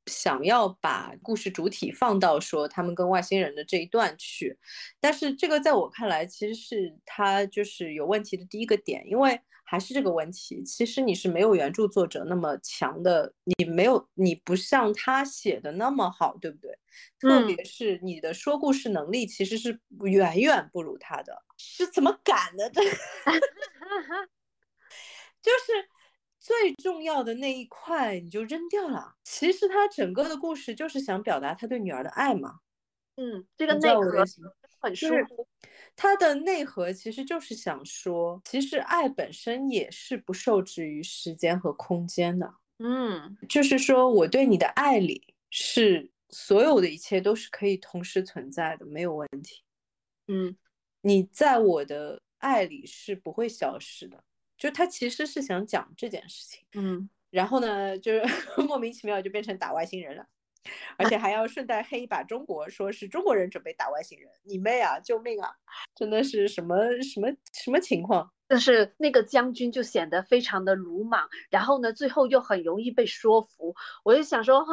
[0.08, 4.58] 想要把故事主体放到说他们跟外星人的这一段去。
[5.00, 9.41] 但是这个在我看来，其实是他就是有问题的第一个点，因为。
[9.68, 16.78] 还是这个问题，其实你是没有原著作者那么强的，你没有，你不像他写的那么好，对不对？
[17.20, 22.70] 特别是你的说故事能力其实是远远不如他的，是怎么敢的？
[22.70, 22.80] 这
[25.41, 25.89] 就是
[26.45, 29.15] 最重要的那一块你就扔掉了。
[29.23, 32.60] 其实他整个的故事就是想表达他对女儿的爱嘛。
[33.15, 34.23] 嗯，这个内核
[34.79, 35.47] 很舒服。
[35.95, 42.53] 它的内核其实就是想说，其实爱本身也是不受制于时间和空间的。
[42.77, 49.63] 嗯，就是说我对你的爱里，是所有的一切都是可以同时存在的，没有问题。
[50.27, 50.55] 嗯，
[51.01, 54.23] 你在我的爱里是不会消失的。
[54.58, 56.65] 就他其实是想讲这件事情。
[56.74, 58.24] 嗯，然后呢，就是
[58.68, 60.26] 莫名其妙就变成打外星人了。
[60.98, 65.00] 而且还要顺带黑一把中国，说是中国人准备打外星人，你妹啊！
[65.00, 65.52] 救命啊！
[65.94, 68.32] 真的是什么什么什么情况？
[68.48, 73.76] 但是那个将军就显得非常的鲁莽，然后呢，最后又很容易被说服。
[74.04, 74.65] 我就想说啊，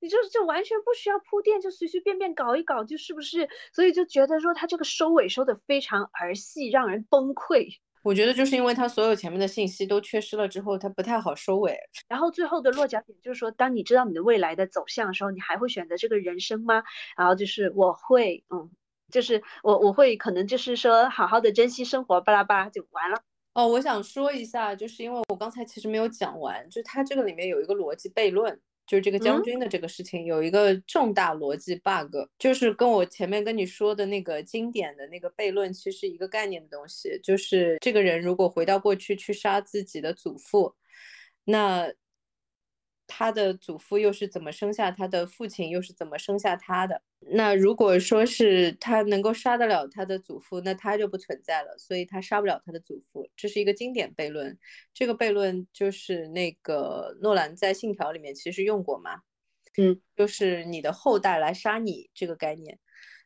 [0.00, 3.48] 你就就完全不需要铺垫，就随随便便搞一搞，就是不是？
[3.72, 7.78] 所以就觉得说他这个收尾收的非常儿戏，让人崩溃。
[8.02, 11.76] 我觉得就是因为他所有前面的信息都缺失了之后，他不太好收尾。
[12.08, 16.82] 然后最后的落脚点就是说，当你知道你的未来的走向的时候，你还会选择这个人生吗？
[17.16, 18.70] 然后就是我会，嗯，
[19.10, 23.20] 就是我我会可能就是说好好的珍惜生活，巴拉巴拉就完了。
[23.54, 28.60] 哦，我想说一下，就是因为我刚才其实没有讲完，就它这个里面有一个逻辑悖论。
[28.88, 40.74] 就是这个将军的这个事情有一个重大逻辑 bug，就是跟我前面跟你说的那个经典的那个悖论其实一个概念的东西，就是这个人如果回到过去去杀自己的祖父，
[41.44, 41.92] 那。
[43.08, 47.02] 他的祖父又是怎么生下他的父亲，又是怎么生下他的？
[47.20, 54.56] 那如果说是他能够杀得了他的祖父，那他就不存在了，所以他杀不了他的祖父，这是一个经典悖论。
[54.94, 59.22] 这个悖论就是那个诺兰在《信条》里面其实用过嘛，
[59.78, 62.78] 嗯，就是你的后代来杀你这个概念。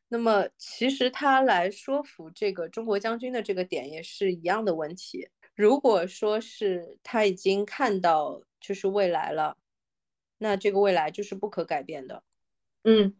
[0.09, 5.29] 那么其实他来说服这个中国将军的这个点也是一样的问题。
[5.55, 9.57] 如果说是他已经看到就是未来了。
[10.43, 12.25] 那这个未来就是不可改变的，
[12.83, 13.15] 嗯，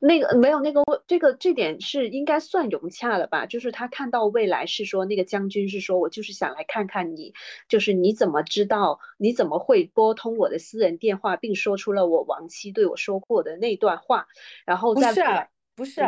[0.00, 3.44] 那个没有那个这个这点是应该算融洽了吧？
[3.44, 7.34] 就是他看到未来是说那个将军是说我就是想来看看你，
[7.68, 14.26] 就是你怎么知道你怎么会拨通我的私人电话，并说出了我亡妻对我说过的那段话，
[14.64, 15.22] 然后不是
[15.76, 16.00] 不是，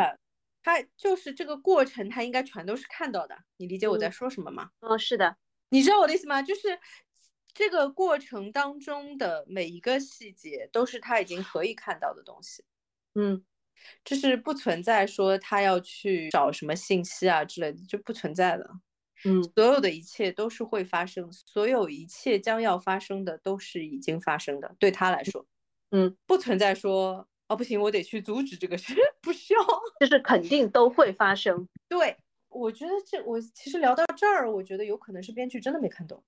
[0.63, 4.71] 他就是这个过程他应该全都是看到的，你理解我在说什么吗？
[4.79, 5.37] 嗯，是的，
[5.69, 6.41] 你知道我的意思吗？
[6.41, 6.79] 就是。
[7.53, 12.63] 这个过程当中的每一个细节都是他已经可以看到的东西，
[13.15, 13.43] 嗯，
[14.05, 18.69] 就是不存在说他要去找什么信息啊之类的，就不存在的，
[19.25, 25.45] 嗯，所有的一切都是会发生，所有一切将要发生的都是已经发生的，对他来说，
[25.91, 29.61] 嗯，不存在说哦不行，我得去阻止这个事， 不需要，
[29.99, 31.67] 就是肯定都会发生。
[31.87, 32.15] 对，
[32.49, 36.23] 我觉得这我其实聊到这儿，我觉得有可能是编剧真的没看懂。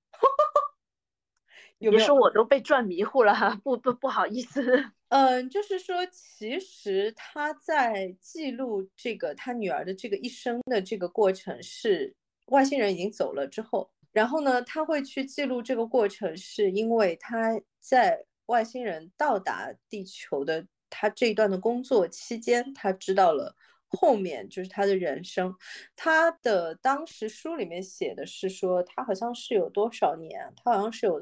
[1.79, 4.61] 有时候我都被转迷糊了哈，不不不好意思。
[5.07, 12.13] 嗯， 就是说，其实他在记录这个他女儿的这个一生的这个过程，是
[12.47, 23.55] 外星人已经走了之后，然后呢，他会去记录这个过程，是因为他在外星人到达地球的他这一段的工作期间，他知道了
[23.87, 25.55] 后面就是他的人生。
[25.95, 31.19] 他的当时书里面写的是说，他好像是有多少年，他好像是有。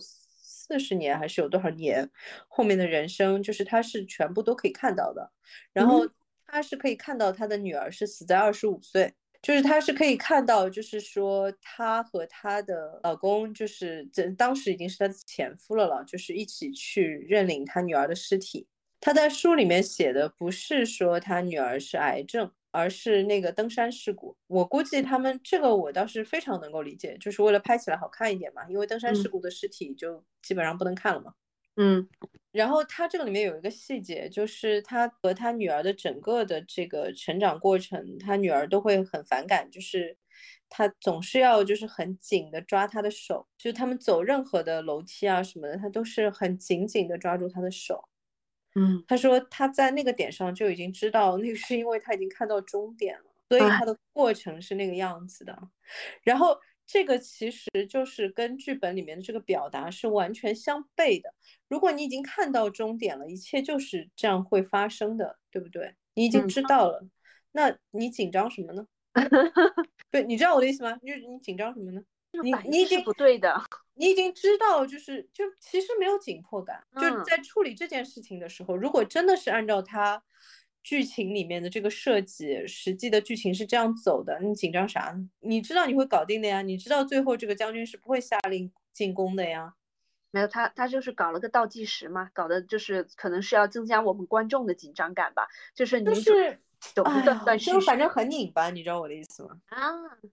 [0.68, 2.10] 四十年还是有多少年？
[2.48, 5.32] 后面的人生就是他是全部都可以看到的，
[5.74, 6.08] 然后
[6.46, 18.68] 他是可以看到他的女儿是死在二十五岁，就是他是可以看到，就是说他和他的老公就是这当时已经是他的前夫了了，就是一起去认领他女儿的尸体。
[19.00, 22.52] 他在书里面写的不是说他女儿是癌症。
[22.72, 28.62] 而是那个登山事故，我估计他们这个我倒是非常能够理解，就是为了拍起来好看一点嘛。
[28.70, 31.34] 因为登山事故的尸体就基本上不能看了嘛。
[31.78, 32.08] 嗯，
[32.52, 40.18] 然后他这个里面有一个细节，就是他和他女儿的整个的这个成长过程，他女儿都会很反感，就是
[40.70, 48.10] 他总是要就是很紧的抓他的手，就是他们走任何的楼梯啊什么的，他都是很紧紧的抓住他的手。
[48.78, 55.58] 嗯，他说他在那个点上就已经知道，那个是因为他已经看到终点了，所以他的过程是那个样子的。
[56.22, 56.56] 然后
[56.86, 61.34] 这个其实就是跟剧本里面的这个表达是完全相悖的。
[61.68, 65.96] 如果你已经看到终点了，一切就是这样会发生的，对不对？
[66.14, 67.04] 你已经知道了，
[67.54, 68.86] 那你紧张什么呢？
[70.12, 70.96] 对，你知道我的意思吗？
[70.98, 72.02] 就是你紧张什么呢？
[72.44, 73.62] 你你已经不对的，
[73.96, 80.22] 你已经知道，就是就其实没有紧迫感，就在处理这件事情的时候，如果真的是按照他
[80.84, 85.16] 剧情里面的这个设计，实际的剧情是这样走的，你紧张啥？
[85.40, 89.74] 你知道你会搞定的呀，你知道最后这个将军是不会下令进攻的呀。
[90.32, 96.62] 没有他，他就是搞了个倒计时嘛，搞的就是可能是要增加我们观众的紧张感吧，就是就是。
[96.96, 99.50] 就断断续续，反正很拧巴，你知道我的意思吗？
[99.68, 99.92] 啊，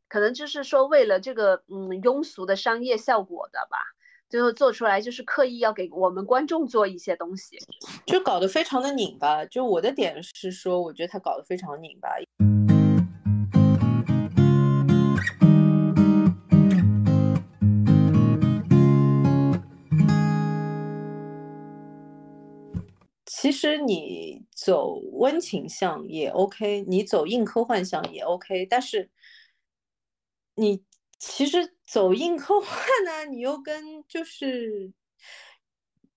[0.09, 3.77] 可能就是说为了这个嗯庸俗的商业效果的吧，
[4.29, 7.59] 最后做出来就是刻意要给我们观众做一些东西，
[8.07, 9.45] 就搞得非常的拧巴。
[9.45, 12.09] 就我的点是说，我觉得他搞得非常拧巴。
[23.45, 29.11] 其实你走温情向也 OK，你走硬科幻向也 OK，但是
[30.55, 30.83] 你
[31.19, 32.71] 其实走硬科幻
[33.05, 34.95] 呢，你又跟就是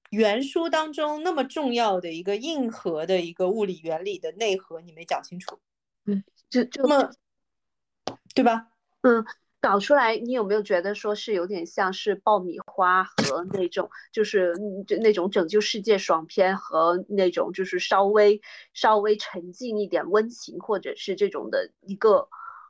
[0.10, 5.60] 原书当中那么重要的一个硬核的一个物理原理的内核，你没讲清楚，
[6.06, 7.12] 嗯，就就么，
[8.34, 8.70] 对吧？
[9.02, 9.26] 嗯。
[9.60, 14.54] 搞出来，你有没有觉得说是有点像是爆米花和那种，就是
[14.88, 18.42] 就那种拯救世界爽片和那种就是稍微
[18.74, 22.30] 稍微沉静一点温情，或者是这种的一个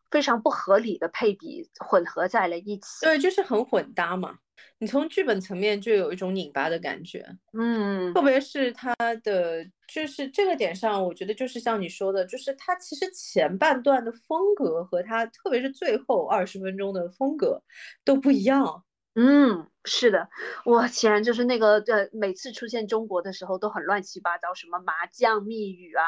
[0.09, 3.05] 非常不合理的配比混合在了一起？
[3.05, 4.39] 对，就是很混搭嘛。
[4.79, 8.93] 你从剧本层面就有一种拧巴的感觉，嗯，特别是他
[9.23, 17.61] 的就是这个点上，我觉得就是像你说的，就是他其实前半段的风格和他特别是最后二十分钟的风格
[18.05, 18.83] 都不一样。
[19.15, 20.29] 嗯，是的，
[20.63, 26.03] 我显然就是那个呃，每次出现中国的时候都很乱七八糟，什么麻将密语啊，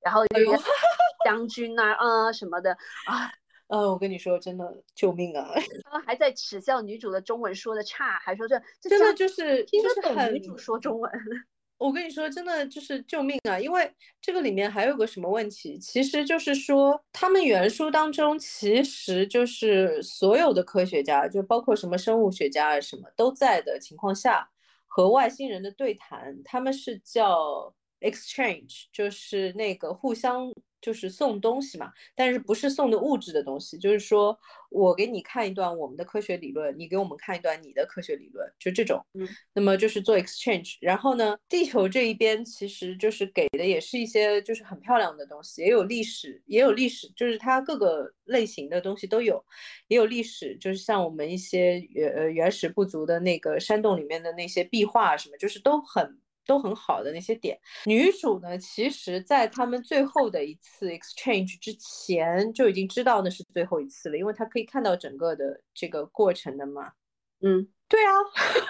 [0.00, 0.24] 然后
[1.24, 2.70] 将军啊啊什么的
[3.06, 3.32] 啊。
[3.72, 5.50] 呃，我跟你说，真的救命啊！
[5.90, 11.10] 他们还在耻笑女主的中文说的差，还说这真的就是听得懂女主说中文。
[11.78, 13.58] 我跟你说，真的就是救命啊！
[13.58, 24.50] 因为这个里面还有个什么问题，其实就是说，他们原书当中其实就是所有的科学家，就包括什么生物学家啊什么都在的情况下，
[24.86, 30.52] 和外星人的对谈，他们是叫 exchange，就是那个互相。
[30.82, 39.00] 就是送东西嘛，但是不是送的物质的东西，就是说我给你看一段我们的科学理论，你给我们看一段你的科学理论，就这种。
[39.14, 40.76] 嗯，那么就是做 exchange。
[40.80, 49.42] 然后呢，地球这一边其实就是给的也是一些就是很漂亮的东西，也有历史，也有历史，就是它各个类型的东西都有，
[49.86, 56.18] 也有历史，就是像我们一些原呃原始部族的那个山洞里面的那些壁画什么，就是都很。
[56.46, 66.92] 都很好的那些点，女主呢，其实在他们最后的一次 exchange 之前就已经知道那是最后一次了，因为她可以看到整个的这个过程的嘛。
[67.40, 68.12] 嗯，对啊，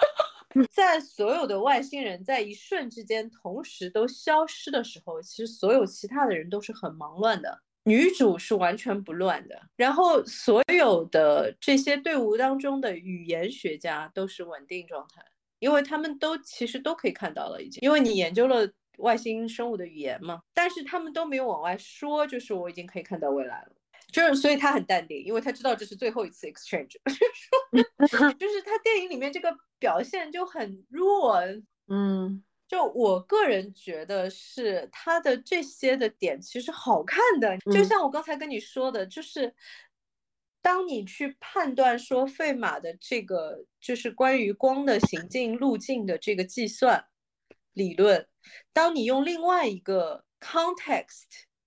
[0.71, 9.59] 在所有的外星人在一瞬之间同时都消失的时候，其实所有其他的人都是很忙乱的，女主是完全不乱的。
[9.75, 15.23] 然后所有的这些队伍当中的语言学家都是稳定状态。
[15.63, 23.71] 因为他们都其实都可以看到了，已经，因为你研究了外星生物的语言嘛，但是他们都没有往外说，就是我已经可以看到未来了，
[24.11, 26.97] 就是所以他很淡定，因为他知道这是最后一次 exchange，
[28.37, 31.39] 就是他电影里面这个表现就很弱，
[31.87, 39.55] 嗯，就我个人觉得是他的这些的点其实好看的，就像我刚才跟你说的，就是。
[40.63, 47.05] 当你去判断说费马的这个就是关于光的行进路径的这个计算
[47.73, 48.27] 理论，
[48.71, 51.25] 当你用另外一个 context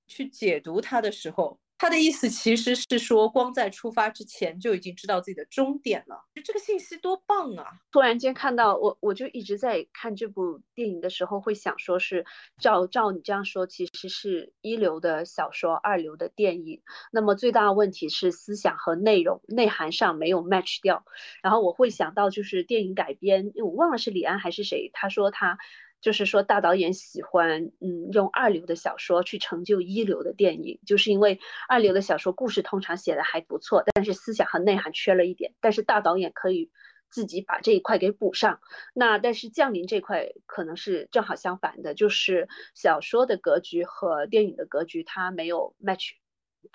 [0.09, 1.61] 去解读它的时候。
[1.79, 7.67] 他的意思其实是说，光在出发之前就已经知道自己的终点了，就这个信息多棒啊！
[7.93, 12.25] 突然间看到我，我就一直在看这部电影的时候，会想说是
[12.59, 16.81] 照照你这样说，其实是一流的小说，二流的电影。
[17.13, 21.05] 那么最大的问题是思想和内容内涵上没有 match 掉。
[21.43, 25.59] 然后我会想到就是电影改编，因为我忘了是李安还是谁，他说他。
[26.01, 35.55] 就是说，大导演喜欢嗯用二流的小说去成就一流的电影，就是因为二流的小说故事通常写的还不错，但是思想和内涵缺了一点。
[35.61, 36.71] 但是大导演可以
[37.11, 38.61] 自己把这一块给补上。
[38.95, 46.13] 那但是降临这块可能是正好相反的，就是小说的格局和电影的格局它没有 match。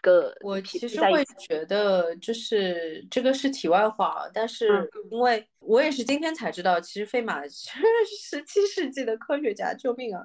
[0.01, 10.21] 个我其实会觉得，就是这个是题外话，但是因为我也是今天才知道，其实费马其 实是十七世纪的科学家，救命啊！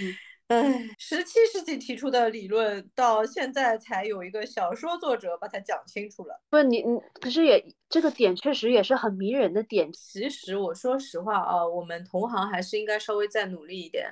[0.00, 0.14] 嗯。
[0.48, 6.40] 哎，十七世纪提出的理论，到现在才有一个小说作者把它讲清楚了。
[6.48, 9.92] 不，你你可是也这个点确实也是很迷人的点。
[9.92, 14.10] 其实我说实话啊，我们同行还是应该稍微再努力一点。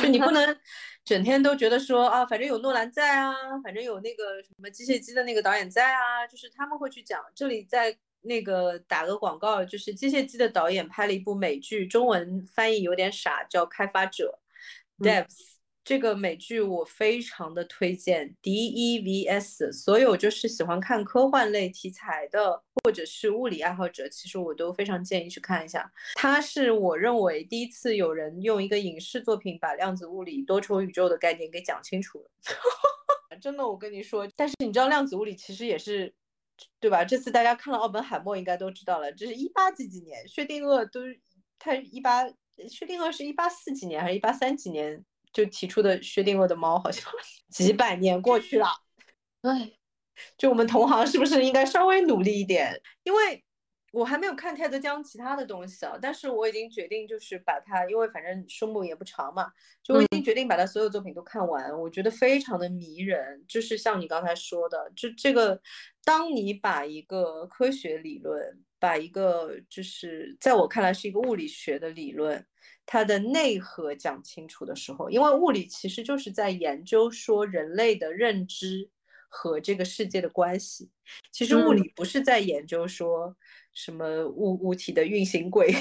[0.00, 0.56] 就你不能
[1.04, 7.22] 整天都觉得说啊，反正有诺兰在啊，反正有那个什么机械姬的那个导演在啊，就是他们会去讲。
[7.34, 14.38] 这里在那个打个广告，就是机械姬的导演拍了一部美剧，中文翻译有点傻，叫《开发者》
[15.06, 15.53] （Devs）。
[15.84, 25.92] 这个美剧我非常的推荐，D E V S，所有就是喜欢看科幻类题材的，或者是物理爱好者，其实我都非常建议去看一下。
[26.14, 32.30] 它是我认为第一次有人用一个影视作品把量子物理、多重宇宙的概念给讲清楚了。
[33.42, 36.14] 真的，我跟你说，但是你知道量子物理其实也是，
[36.80, 37.04] 对吧？
[37.04, 41.00] 这次大家看了奥本海默应该都知道了，这是一八几几年，薛定谔都
[41.58, 42.26] 他一八，
[42.70, 45.04] 薛定谔是一八四几年还是一八三几年？
[45.34, 47.04] 就提出的薛定谔的猫好像
[47.50, 48.68] 几百年过去了，
[49.42, 49.72] 哎，
[50.38, 52.80] 就我们同行是不是应该稍微努力一点？
[53.02, 53.44] 因为
[53.92, 59.52] 我还没有看泰德江其他的东西啊，但是我已经决定就是把它，因为反正书目也不长嘛，
[59.84, 61.70] 就我已经决定把他所有作品都看完。
[61.80, 65.60] 我觉得非常的迷人，就是像你刚才说的，就这个，
[66.04, 68.40] 当你把一个科学理论，
[68.80, 72.44] 把一个就是在我看来是一个物理学的理论。
[72.86, 78.88] 它的内核讲清楚的时候，因为物理其实就是在研究说人类的认知
[79.28, 80.90] 和这个世界的关系。
[81.32, 83.34] 其实物理不是在研究说
[83.72, 85.74] 什么物物体的运行轨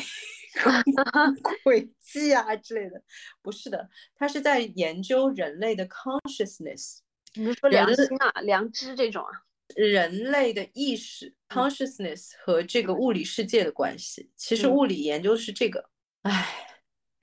[1.64, 3.02] 轨迹啊之类的，
[3.42, 7.00] 不是的，它是在研究人类的 consciousness。
[7.36, 9.32] 你是说良心啊、良知这种啊？
[9.76, 15.90] 人类的意识 consciousness 和这个物理世界的关系，其实物理研究是这个。
[16.24, 16.70] 唉。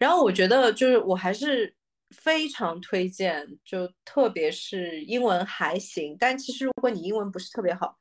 [0.00, 1.72] 然后我觉得就是我还是
[2.10, 7.96] 非常推荐，就特别是英文还行，但其实如果你英文不是特别好，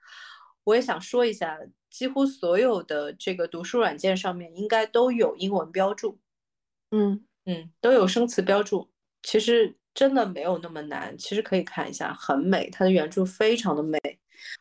[0.64, 1.60] 我也想说一下，
[1.92, 6.18] 几乎所有的这个读书软件上面应该都有英文标注，
[6.92, 8.90] 嗯嗯，都有生词标注，
[9.22, 14.00] 其实真的没有那么难，其实可以看一下，很美，它的原著非常的美。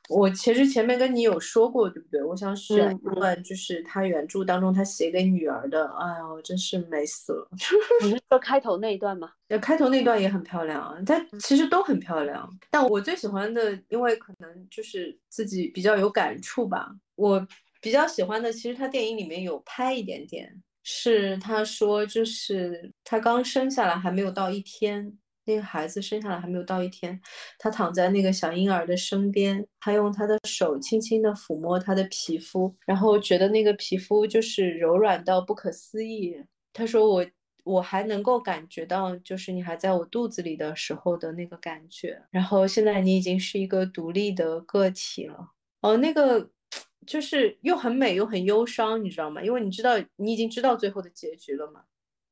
[0.09, 2.23] 我其实前面跟你有说过，对不对？
[2.23, 5.87] 我想选一段，就是他原著当中他写给女儿的。
[5.99, 7.49] 哎呦，真是美死了！
[8.03, 9.31] 你是说开头那一段吗？
[9.49, 12.49] 呃，开头那段也很漂亮啊，它其实都很漂亮。
[12.71, 16.95] 但我最喜欢的，因为可能就是自己比较有感触吧。
[17.15, 17.47] 我
[17.81, 25.19] 比较喜欢的，其实他电影里面有拍一点点，是他说就是他刚生下来还没有到一天。
[25.49, 27.19] 那个孩子生下来还没有到一天，
[27.59, 36.45] 他躺在那个小婴儿的身边，他用他的手轻轻地抚摸他的皮肤，然后觉得那个皮肤就是柔软到不可思议。
[36.75, 37.27] 他说：“我
[37.65, 42.23] 我还能够感觉到，就是你还在我肚子里的时候的那个感觉。
[42.31, 45.53] 然后现在你已经是一个独立的个体了。
[45.81, 46.51] 哦，那个
[47.07, 49.43] 就是又很美又很忧伤，你知道吗？
[49.43, 51.85] 因为你知道你已经知道最后的结局了嘛。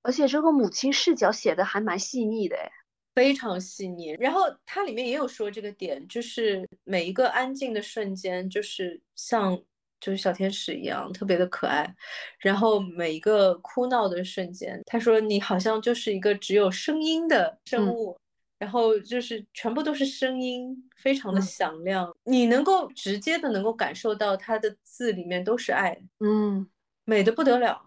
[0.02, 2.70] 而且这个母亲视角写的还蛮细腻的，哎。”
[3.16, 9.58] 非常细腻，然后它里面也有说这个点，就是每一个安静的瞬间，就是像
[9.98, 11.96] 就是小天使一样特别的可爱，
[12.38, 18.14] 然后每一个哭闹的瞬间，他说你好像就是一个只有声音的生物，
[18.58, 26.68] 然后就是全部都是声音，非常的响亮，你能够直接的能够感受到他的字里面都是爱，嗯，
[27.06, 27.80] 美的不得了。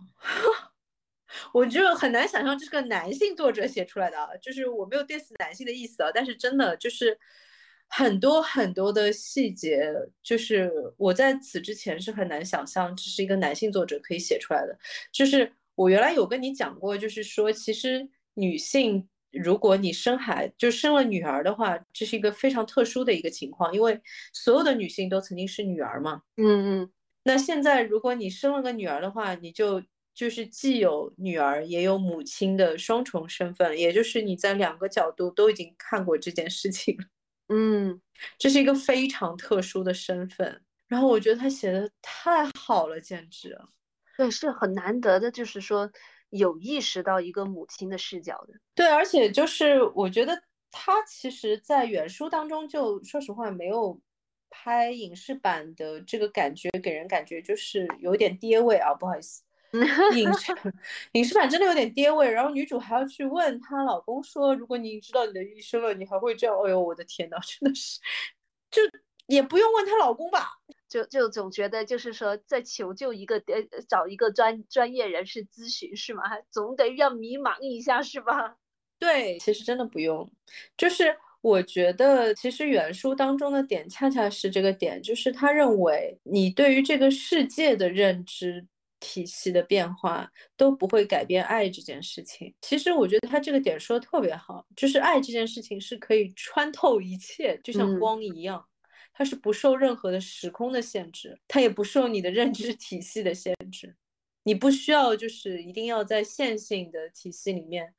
[1.54, 7.18] 我就很难想象这是个男性作者写出来的啊，就是我没有 diss 男性的意思啊，但是真的就是
[7.88, 14.78] 很多很多的细节，就是我在此之前是很难想象这是一个男性作者可以写出来的。
[15.12, 24.00] 就是我原来有跟你讲过，就是说其实女性如果你生孩就生了女儿的话，这是一个非常特殊的一个情况，因为
[24.34, 26.22] 所有的女性都曾经是女儿嘛。
[26.38, 26.92] 嗯嗯。
[27.24, 29.82] 那现在如果你生了个女儿的话，你就。
[30.20, 37.06] 就是既有女儿也有母亲的双重身份，也就是你在两个角度都已经看过这件事情了。
[37.48, 38.02] 嗯，
[38.38, 40.62] 这是一个非常特殊的身份。
[40.90, 43.58] 然后我觉得他写的太好了，简直。
[44.18, 45.90] 对，是很难得的，就是说
[46.32, 48.56] 有意识到一个母亲的视角的。
[48.76, 53.98] 对，而且就是我觉得他其实在原书当中就说实话没有
[54.50, 59.44] 拍影视版的这个感觉给人感觉就是有点爹味啊，不好意思。
[60.16, 60.54] 影视
[61.14, 68.00] 影视版真的有点跌位，然后女主还要去问她老公说：“如果你知道你的一生了，你还会这样？”哎呦，我的天呐， 真的是，
[68.72, 68.82] 就
[69.28, 70.50] 也不用问她老公吧，
[70.88, 76.24] 就就总觉得就是说在求救一个呃找一个专专业人士咨询是吗？
[76.50, 78.56] 总得要迷茫一下是吧？
[78.98, 80.30] 对，其实真的不用，
[80.76, 88.68] 就是我觉得其实原书当中的点恰恰是这个点，就是他认为你对于这个世界的认知。
[89.00, 92.54] 体系的变化都不会改变爱这件事情。
[92.62, 98.66] 其实我觉得他这个点说的特别好，就是爱这件事情是可以穿透一切，就像光一样，
[99.14, 103.96] 它是不受任何的时空的限制，它也不受你的认知体系的限制。
[104.44, 107.94] 你不需要就是一定要在线性的体系里面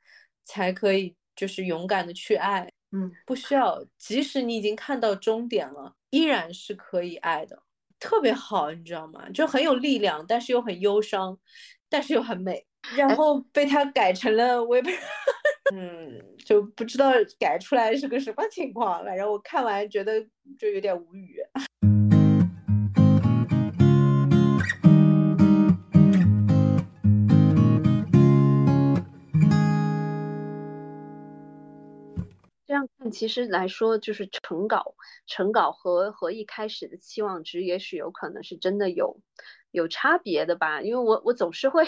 [0.45, 7.63] 才可以就是勇敢的去爱，嗯，不需要，即使你已经看到终点了，依然是可以爱的。
[8.01, 9.29] 特别好，你知道吗？
[9.33, 11.39] 就很有力量，但是又很忧伤，
[11.89, 12.67] 但是又很美。
[12.97, 14.89] 然后被他改成了我也不，
[15.75, 19.05] 嗯，就不知道改出来是个什么情况。
[19.05, 20.19] 反正我看完觉得
[20.59, 21.37] 就有点无语。
[33.11, 34.95] 其实来说就是成稿，
[35.27, 39.21] 成稿和和一开始的期望值，也许有可能是真的有
[39.71, 40.83] 有差别的吧。
[40.83, 41.85] 因为我我总是会。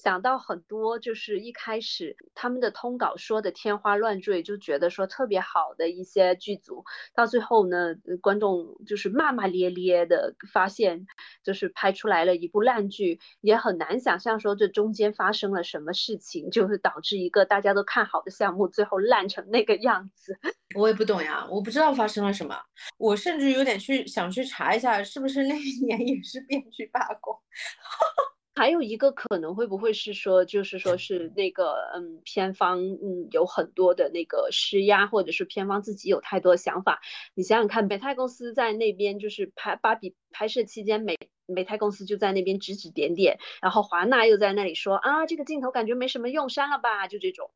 [0.00, 6.84] 想到很多，就是一开始他们的通稿说的天花乱坠，就觉得说特别好的一些剧组，
[7.14, 11.06] 到最后呢，观众就是骂骂咧咧的，发现
[11.44, 20.38] 就是拍出来了一部烂剧，也很难想象说这中间发生了什么事情，就是导致一个大家都看好的项目最后烂成那个样子。
[20.74, 22.56] 我也不懂呀，我不知道发生了什么，
[22.96, 27.36] 我甚至有点去想去查一下，是不是那一年也是编剧罢工。
[28.54, 37.00] 还有一个可能会不会是说，就是说是那个，嗯，片方，嗯，有很多的那个施压，或者是片方自己有太多想法。
[37.34, 47.50] 你想想看，美泰公司在那边就是拍芭比拍摄期间，美美泰公司就在那边指指点点，然后华纳又在那里说啊，这个镜头感觉没什么用，删了吧，就这种。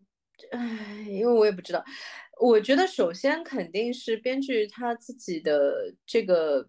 [0.52, 1.84] 唉，因为我也不知道，
[2.40, 6.68] 我觉得首先肯定是编剧他自己的这个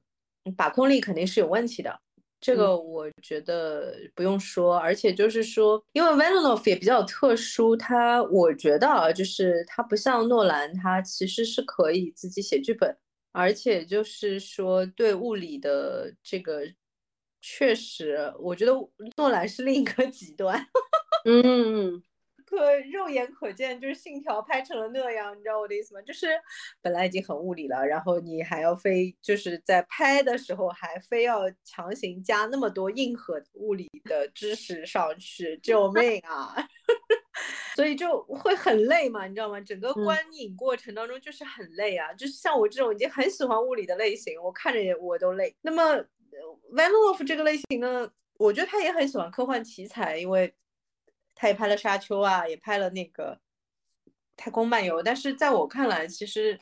[0.57, 1.99] 把控力肯定是有问题的。
[2.45, 12.95] 这个我觉得不用说，而且就是说，因为 Villeneuve 也比较特殊，他我觉得啊，就是他不像诺兰，他其实是可以自己写剧本，
[13.31, 16.61] 而且就是说对物理的这个，
[17.41, 18.73] 确实，我觉得
[19.17, 20.63] 诺兰是另一个极端，
[21.25, 22.03] 嗯。
[22.45, 26.01] 可肉眼可见，就是信条拍成了那样，你知道我的意思吗？
[26.03, 26.27] 就是
[26.81, 36.55] 本来已经很物理了，然后你还要非就是在拍的时候还非要强行加那么多硬核物理的知识上去，救命啊！
[37.75, 39.59] 所以就会很累嘛，你知道吗？
[39.61, 45.55] 整个观影过程当中就是很累啊，就是像我这种已经很喜欢物理的类型，我看着也我都累。
[45.61, 45.95] 那么
[46.73, 50.53] Van Wolf 这个类型呢，我觉得他也很喜欢科幻题材，因为。
[51.35, 53.37] 他也拍了《沙丘》啊，也拍了那个
[54.37, 56.57] 《太空漫游》，但是在我看来，其实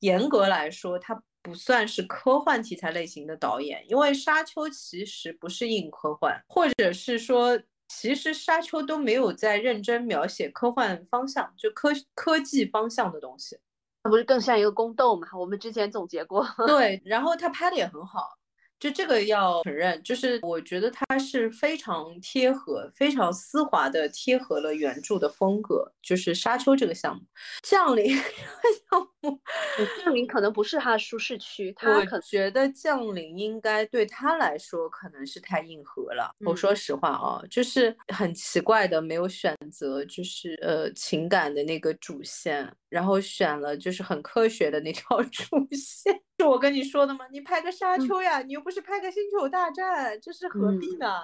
[0.00, 7.56] 严格来说，他不算是科幻题材类型的导演，因为《沙丘》其实不是硬科幻，或者是说，
[7.88, 13.56] 其实《沙丘》都没有在认真描写科幻方向，就科科技方向的东西，
[14.02, 15.28] 它不是更像一个宫斗嘛？
[15.34, 16.44] 我们之前总结过。
[16.66, 18.36] 对，然后他拍的也很好。
[18.78, 25.90] 就这个要承认，就是我觉得它是非常贴合、非常丝滑的贴合了原著的风格。
[26.02, 27.22] 就是《沙丘》这个项目，
[27.68, 29.40] 《降临》项目，
[30.04, 31.72] 《降临》可能不是他的舒适区。
[31.76, 36.30] 他可觉得《降临》应该对他来说可能是太硬核了。
[36.44, 46.22] 我说实话啊，就是很奇怪的，没有选择就是呃情感的那个主线，然后选了就是很科学的那条 主线。
[46.38, 47.26] 是我跟你说的吗？
[47.30, 51.20] 你拍个沙丘呀，你又不是拍个星球大战，这是何必呢？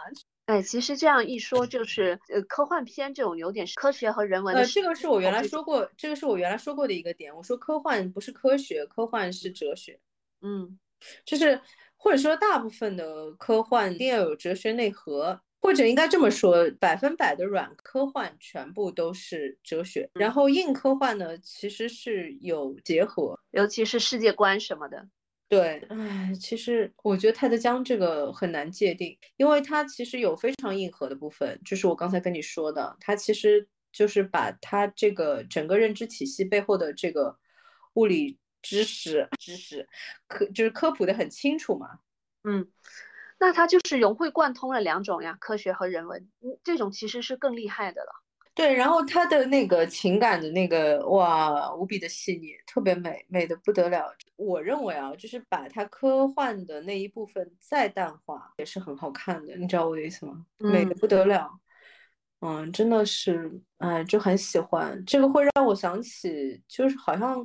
[0.46, 4.54] 哎，其实这样一说，就是呃，科幻片这种有点科学和人文。
[4.56, 7.34] 呃，这个是我原来说过，这个是我原来说过的一个点。
[7.36, 10.00] 我说科幻不是科学，科幻是哲学。
[10.40, 10.78] 嗯，
[11.24, 11.60] 就是
[11.96, 15.40] 或者说大部分的科幻一定要有哲学内核。
[15.62, 25.08] 或者应该这么说，百分百的软科幻全部都是哲学，然后硬科幻呢，其实是有结合，尤其是世界观什么的。
[25.48, 37.38] 对，唉，其实我觉得泰德江这个很难界定，因为它其实有非常硬核的部分，就是我刚才跟你说的，它其实就是把它这个整个认知体系背后的这个
[37.94, 39.86] 物理知识知识
[40.26, 42.00] 科就是科普的很清楚嘛。
[42.44, 42.66] 嗯，
[43.42, 48.12] 那它就是融会贯通了两种呀，科学和人文，嗯，这种其实是更厉害的了。
[48.54, 54.14] 对，然后他的那个情感的那个哇，无比的细腻，特别美，美的不得了。
[54.36, 59.56] 我认为啊，就是把它科幻的那一部分再淡化，也是很好看的。
[59.56, 60.46] 你知道我的意思吗？
[60.58, 61.50] 美的不得了。
[62.42, 65.04] 嗯，真的是，哎，就很喜欢。
[65.04, 67.44] 这个会让我想起，就是好像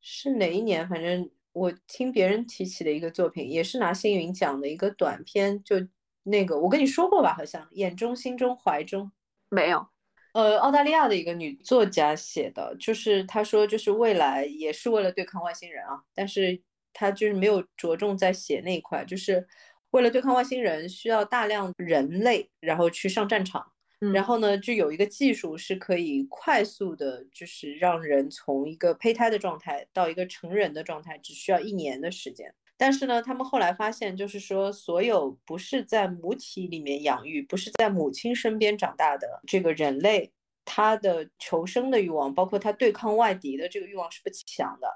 [0.00, 5.76] 是哪一年，反正我听别人提起的一个作品，也是拿星云奖的一个短片，就
[6.22, 9.10] 那个我跟你说过吧，好像眼中、心中、怀中。
[9.48, 9.84] 没有，
[10.32, 19.48] 呃，澳大利亚的一个女作家写的，就是她说，就是未来也是为了对抗外星人啊，但是她就是没有着重在写那一块，就是
[19.90, 23.72] 为了对抗外星人，需要大量人类，然后去上战场，
[24.12, 32.54] 然后呢，就有一个技术是可以快速的，就是让人从一个胚胎的状态到一个成人的状态，只需要一年的时间。
[32.78, 40.32] 但是呢，他们后来发现，就是说，所有不是在母体里面养育，不是在母亲身边长大的这个人类，
[40.64, 44.88] 他的求生的欲望，包括他对抗外敌的这个欲望是不强的。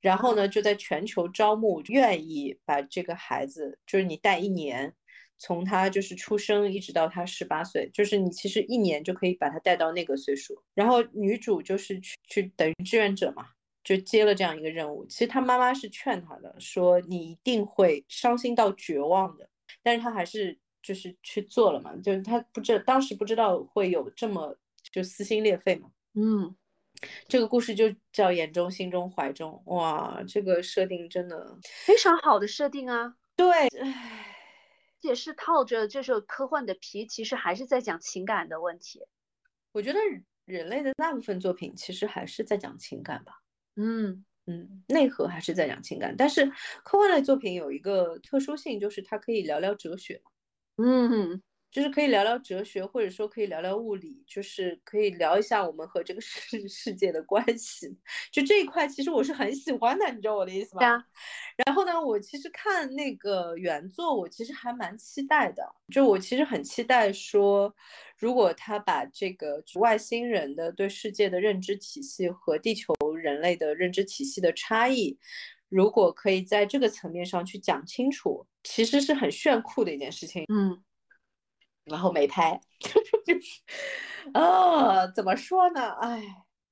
[0.00, 4.94] 然后呢，就在全球招募愿意把这个孩子，就是你带一年，
[5.42, 10.62] 从他就是出生一直到他十八岁，就是你其实一年就可以把他带到那个岁数。
[10.74, 13.46] 然后女主就是去去等于志愿者嘛。
[13.84, 19.48] 就接了这样一个任务，其实他妈妈是劝他的，说你一定会伤心到绝望的，
[19.82, 24.56] 但是他还是就是去做了嘛，就是他不知当时不知道会有这么
[24.92, 26.54] 就撕心裂肺嘛，嗯，
[27.26, 34.31] 这个故事就叫眼中心中怀中，哇，这个设定真的非常好的设定啊，对，唉，
[35.02, 39.02] 也是套着这首科幻的皮，其实还是在讲情感的问题，
[39.72, 39.98] 我觉得
[40.44, 43.42] 人类的大部分作品其实还是在讲情感吧。
[43.76, 46.44] 嗯嗯，内核还是在讲情感，但是
[46.82, 50.20] 科幻类作品有一个特殊性，就是它可以聊聊哲学。
[50.76, 51.42] 嗯，
[51.72, 57.96] 就是可以聊聊哲学，或者说可以聊聊物理，就是可以聊一下我们和这个世 世界的关系。
[58.30, 60.80] 就这一块，其实我是很喜欢的，你知道我的意思吗？
[60.80, 61.04] 对啊。
[61.64, 65.64] 然后呢，我其实看那个原作，我其实还蛮期待的。
[65.90, 67.74] 就我其实很期待说。
[68.18, 75.18] 如果他把这个外星人的对世界的认知体系和地球人类的认知体系的差异，
[75.68, 80.44] 如果可以在这个层面上去讲清楚，其实是很炫酷的一件事情。
[80.54, 80.80] 嗯，
[81.84, 82.60] 然后没拍，
[84.32, 85.90] 啊， 怎么说呢？
[86.00, 86.22] 哎，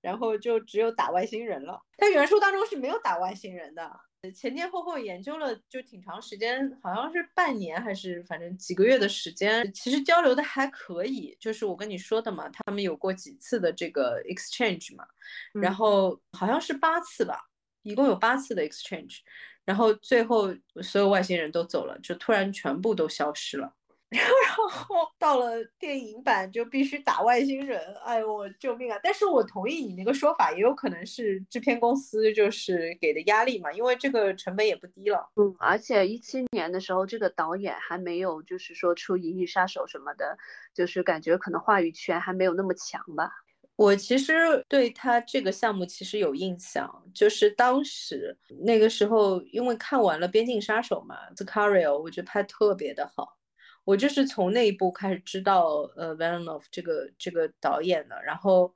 [0.01, 1.81] 然后就只有打外星人了。
[1.97, 4.01] 但原书当中是没有打外星人的。
[4.35, 11.35] 前前后后研究了就挺长时间，好像是半年还是反正几个月的时间，其实交流的还可以。
[11.41, 15.07] 就是我跟你说的嘛，他们有过几次的这个 exchange 嘛，
[15.55, 17.49] 然后好像是八次吧，
[17.83, 19.21] 一共有八次的 exchange，
[19.65, 23.75] 然后最后所有外星人都走了，就突然全部都消失了。
[24.11, 24.35] 然后，
[24.67, 28.99] 然后到了电影版就必须打外星人，哎呦我救命啊！
[29.03, 35.31] 但是我同意你那个说法，也有可能是制片公司就是给的压力嘛，因为这个成本也不低了。
[35.37, 40.37] 嗯，而且一七年的时候，这个导演还没有就是说出《银翼杀手》什么的，
[40.75, 43.31] 就是感觉可能话语权还没有那么强吧。
[43.77, 44.35] 我其实
[44.69, 53.37] 对他这个项目其实有印象，就是当时那个时候因为看完了《边境杀手》嘛，《The c a r i o 我觉得拍特别的好。
[53.85, 58.73] 我就是从那一部开始知道呃 v a n o f 这个这个导演的，然后，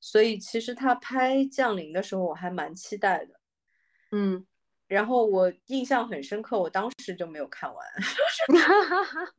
[0.00, 3.34] 所以其实他拍《降临》的时候我还蛮期待的，
[4.12, 4.46] 嗯，
[4.86, 7.86] 然后我印象很深刻，我当时就没有看完，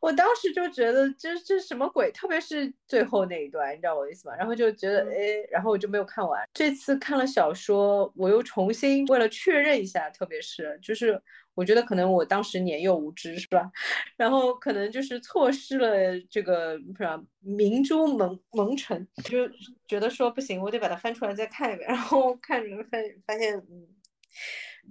[0.00, 4.36] 我当时就觉得这这什么鬼，特别是最后那一段，你知道我的意思吗？
[4.36, 6.46] 然后就觉得哎，然后我就没有看完。
[6.52, 11.20] 这次看了小说，我又重新为了确认一下，特别是就是。
[11.54, 13.70] 我觉得可能我当时年幼无知，是吧？
[14.16, 17.22] 然后可能就是错失了这个是吧？
[17.40, 19.48] 明珠蒙蒙尘，就
[19.86, 21.88] 觉得说不行，我得把它翻出来再看一遍。
[21.88, 23.86] 然后看着发发现，嗯，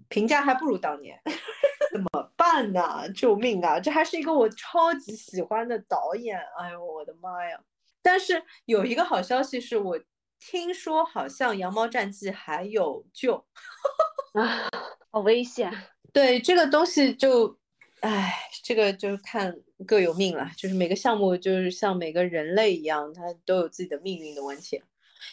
[0.10, 1.20] 评价还不如当年，
[1.92, 3.10] 怎么办呢？
[3.14, 3.80] 救命啊！
[3.80, 7.60] 这还是一个我超级喜欢的导演，哎呦我的妈呀！
[8.04, 10.00] 但是有一个好消息是我
[10.40, 13.46] 听说好像《羊毛战记》还有救，
[14.34, 14.70] 啊，
[15.12, 15.72] 好危险。
[16.14, 17.58] 对这个东西就，
[18.02, 18.34] 唉，
[18.64, 19.56] 这个就是看
[19.88, 20.52] 各有命了。
[20.58, 24.82] 就是每个项目就是像每个人类一样，它都有自己的命运的问题。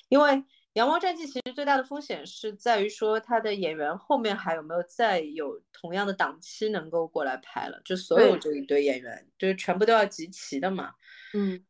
[0.09, 0.31] 因为
[0.74, 7.81] 《羊毛战记》其实最大的风险是在于说，它的演员后面还有没有再有同样的档期能够过来拍了？
[7.85, 10.93] 就所有这一堆演员，就是全部都要集齐的嘛。
[11.35, 11.64] 嗯，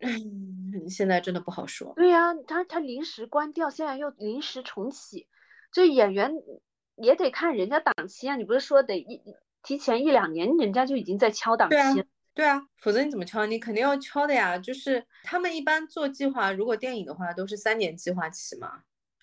[0.88, 1.92] 现在真的不好说。
[1.94, 5.28] 对呀，他他临时关掉，现在又临时重启，
[5.70, 6.32] 这演员
[6.96, 8.36] 也得看人家档期啊。
[8.36, 9.20] 你不是说得一
[9.62, 12.04] 提前一两年，人家就已经在敲档期？
[12.34, 13.46] 对啊，否则你怎么敲？
[13.46, 14.58] 你肯定要敲的呀。
[14.58, 18.82] 就是他们一般做计划，如果电影的话都是三年计划期嘛。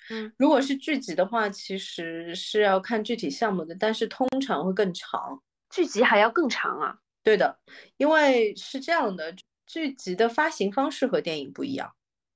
[0.09, 5.41] 嗯，如果是剧集的话，其实是要看具体项目的，但是通常会更长。
[5.69, 6.97] 剧集还要更长啊？
[7.21, 7.59] 对的，
[7.97, 9.35] 因为是这样的，
[9.67, 11.93] 剧集的发行方式和电影不一样。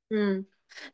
[0.10, 0.46] 嗯，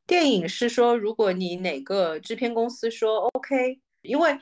[0.07, 4.37] 电影是说，如果你哪个制片公司说 OK，因为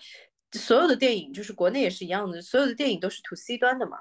[0.51, 3.99] 所有的电影就是国内也是一样的，所有的电影都是 to C 端的嘛。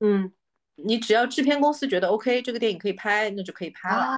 [0.00, 0.32] 嗯。
[0.80, 4.16] 你只要制片公司觉得 OK，这个电影可以拍，那就可以拍了。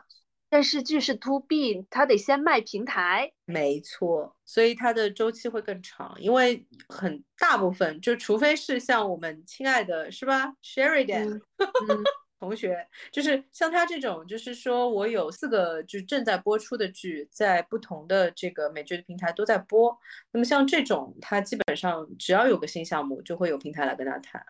[0.51, 3.33] 电视剧是 To B，它得先卖平台。
[3.47, 11.41] 没错，所以它的周期会更长，因为很大部分就除非是像我们亲爱的是吧，Sheridan
[12.41, 19.97] 同学，就是像他这种，就是说我有四个就正在播出的剧，在不同的这个美剧的平台都在播。
[20.33, 24.45] 那么像这种，他基本上只要有个新项目，就会有平台来跟他谈。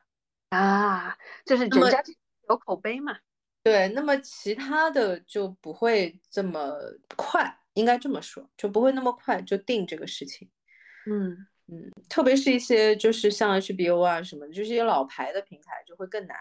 [0.50, 2.00] 啊，就是人家
[2.48, 3.18] 有口碑嘛。
[3.62, 6.74] 对，那么其他的就不会这么
[7.16, 10.48] 快，应该这么说，就不会那么快就定这个事情。
[11.06, 16.36] 嗯嗯，特别是一些就是像 HBO 啊什么的，就是一些老牌的平台就会更难。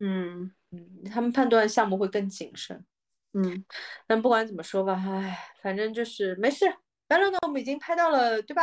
[0.00, 2.84] 嗯嗯，他们判断项目会更谨慎。
[3.32, 3.64] 嗯，
[4.06, 6.66] 但不管怎么说吧，唉，反正就是没事。
[7.08, 8.62] 反正呢，我们已经拍到了，对吧？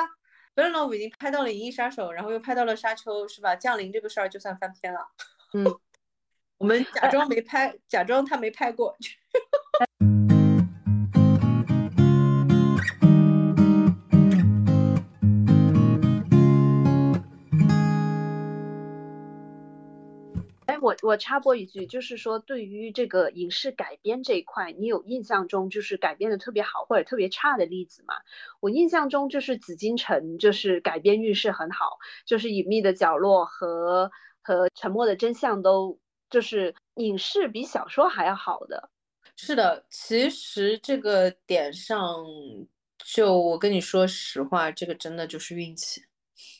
[0.54, 3.56] 本来我们已经拍到了《银翼杀手》，然后又拍到了《沙丘》，是吧？
[3.56, 5.00] 降临这个事儿就算翻篇了。
[5.54, 5.66] 嗯，
[6.58, 8.96] 我们假装没拍，假装他没拍过。
[20.86, 28.14] 我我插播一句，就是说对于这个影视改编这一块，你有印象中就是改编的特别好或者特别差的例子吗？
[28.60, 34.12] 我印象中就是《紫禁城》就是改编运势很好，就是《隐秘的角落》和
[34.44, 38.92] 和《沉默的真相》都就是影视比小说还要好的。
[39.36, 42.24] 是的，其实这个点上，
[43.04, 46.04] 就我跟你说实话，这个真的就是运气。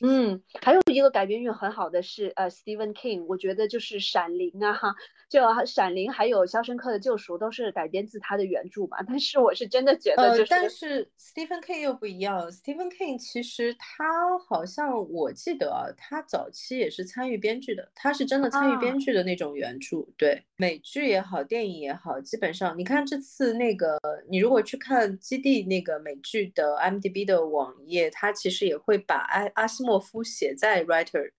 [0.02, 4.94] 嗯，还有一个改编运很好的是呃，Stephen King，我觉得就是《闪灵》啊哈，
[5.28, 8.98] 就《闪灵》还有《肖申克的救赎》都是改编自他的原著吧。
[9.06, 12.50] 但是我是真的觉得，就是但是 Stephen King 又不一样。
[12.50, 20.06] Stephen King 其实他好像我记得啊，他早期也是参与编剧的，他是真的参与编剧的那种原著。
[20.16, 23.98] 对，美剧也好，电影也好，基本上你看这次那个，
[24.28, 29.16] 你如果去看《基地》那个美剧的 IMDB 的网页，它其实也会把
[29.54, 29.84] 阿阿西。
[29.84, 31.30] 莫夫写在 writer，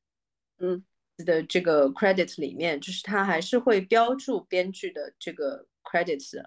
[0.60, 0.84] 嗯
[1.26, 6.44] 的这个 credit 里面，就是他还是会标注编剧的这个 credits，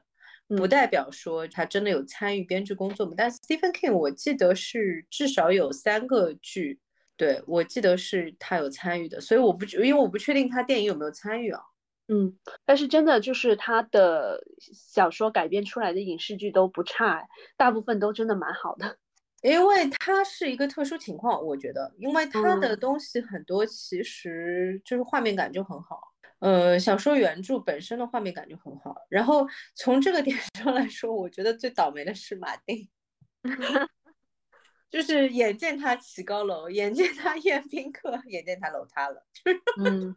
[0.49, 3.15] 不代表说他真的有参与编剧工作嘛。
[3.17, 6.79] 但 Stephen King 我记得是至少有三个剧，
[7.17, 11.61] 对我记得是他有参与的，所以我不因为我不确定他电影有没有参与啊。
[12.07, 17.27] 嗯，但是真的就是他的小说改编出来的影视剧都不差，
[17.57, 18.99] 大部分都真的蛮好的。
[19.43, 26.01] 因为它是一个特殊情况，我觉得，因为它的东西很多，其实就是画面感就很好。
[26.41, 28.97] 呃，小说原著本身的画面感就很好。
[29.09, 32.89] 然后从这个点 上来说，我觉得最倒霉的是马丁，
[34.91, 39.27] 就是眼见他起高楼，眼见他宴宾客，眼见他楼塌了。
[39.85, 40.17] 嗯，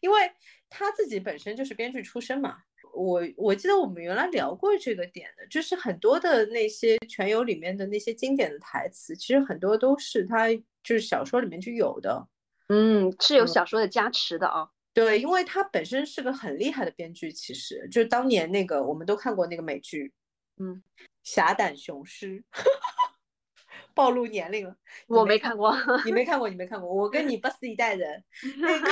[0.00, 0.32] 因为
[0.68, 2.58] 他自己本身就是编剧出身嘛。
[2.92, 10.48] 我我记得我们原来聊过这个点的，就是很多的那些《全游》里面的那些经典的台词，其实很多都是他
[10.82, 12.26] 就是小说里面就有的，
[12.68, 14.68] 嗯，是有小说的加持的啊。
[14.92, 20.12] 对，因为他本身是个很厉害的编剧，其实就当年那个我们都看过那个美剧，
[20.58, 20.82] 嗯，
[21.22, 22.42] 侠胆雄狮，
[23.94, 24.76] 暴露年龄了，
[25.06, 28.24] 我没看过，你没看过，你没看过，我跟你不是一代人，
[28.58, 28.88] 那个。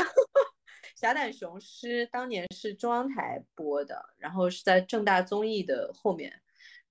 [1.01, 6.33] 侠胆雄狮当年是中央台播的，然后是在正大综艺的后面，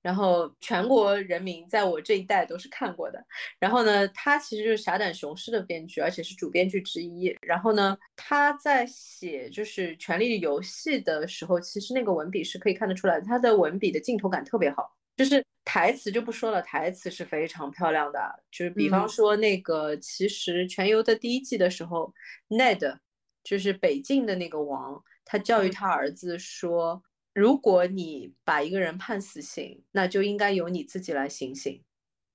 [0.01, 3.21] 然后全国人民在我这一代都是看过的。
[3.59, 7.35] 然后呢，他其实就是侠胆雄狮的编剧，而且是主编剧之一。
[7.41, 14.95] 然后呢，他在写就是《权力的游戏》的时候，其实那个文笔是可以看得出来，他的文笔的镜头感特别好。
[15.17, 18.41] 就是台词就不说了，台词是非常漂亮的。
[18.49, 22.13] 就是比方说那个，其实《全游》的第一季的时候
[22.47, 22.99] ，Ned。
[23.47, 27.01] 就是北境的那个王，他教育他儿子说
[27.33, 31.81] ：“如果你把一个人判死刑，那就应该由你自己来行刑。”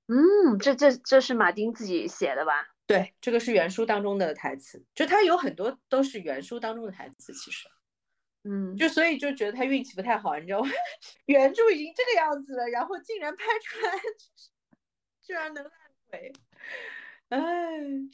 [0.09, 2.67] 嗯，这这这是马丁自己写的吧？
[2.87, 7.31] 对，这个是原书当中的台词，就他有很多都是原书当中的台词。
[7.35, 7.69] 其实，
[8.45, 10.71] 嗯，就所以就觉得他运气不太好，你知道吗？
[11.27, 13.93] 原著已经这个样子了，然后竟然拍出来，
[15.21, 15.73] 居然能烂
[16.13, 16.33] 尾，
[17.33, 17.41] 哎，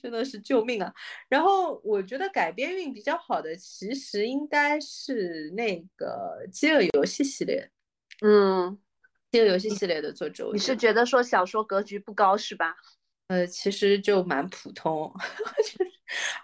[0.00, 0.94] 真的是救命啊！
[1.28, 7.68] 然后我觉得改编运比较好的，其实应该是那个《饥饿游戏》系列，
[8.22, 8.78] 嗯，
[9.32, 12.76] 饥饿游戏系列的作者，你是觉得说小说格局不高是吧？
[13.26, 15.12] 呃，其实就蛮普通。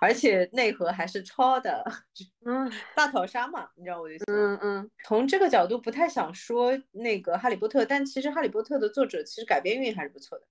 [0.01, 1.83] 而且内核还是抄的，
[2.45, 10.45] 嗯，大逃杀嘛，你知道我的意思嗯嗯，从这个角度不太想说那个哈利波特，但其实哈利波特的作者其实改编运还是不错的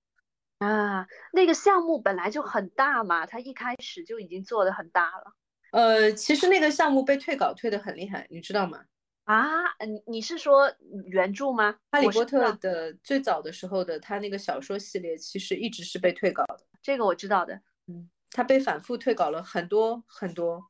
[0.64, 1.06] 啊。
[1.32, 5.32] 那个项目本来就很大嘛，他一开始就已经做的很大了。
[5.72, 8.84] 呃，其实那个项目被退稿退的很厉害，你知道吗？
[9.24, 10.72] 啊，你你是说
[11.06, 11.76] 原著吗？
[11.90, 17.54] 哈利波特的最早的时候的他那个小说系列其实一直是被退稿的，这个我知道的，
[17.86, 18.10] 嗯。
[18.36, 20.60] 他被反复退稿了很多很多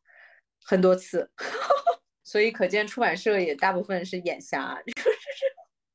[0.62, 1.30] 很多次，
[2.22, 4.92] 所以可见出版社也大部分是眼瞎， 就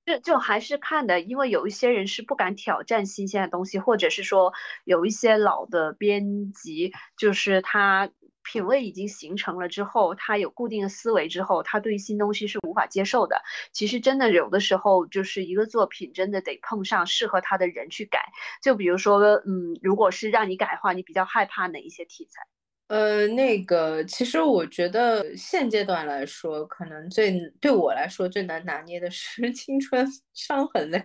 [0.09, 4.53] 就就还是看的，因为有一些人是不敢挑战新鲜的东西，或者是说
[4.83, 8.09] 有一些老的编辑，就是他。
[8.41, 13.43] 品味已经形成了之后，他有固定的思维之后，他对新东西是无法接受的。
[13.73, 18.31] 其实真的有的时候，就是一个作品真的得碰上适合他的人去改。
[18.63, 22.41] 就比如说，嗯，如果是让你改的话，你比较害怕哪一些题材？
[22.89, 30.97] 呃，那个，其实我觉得现阶段来说，可能最对我来说最难拿捏的是 青春伤痕类。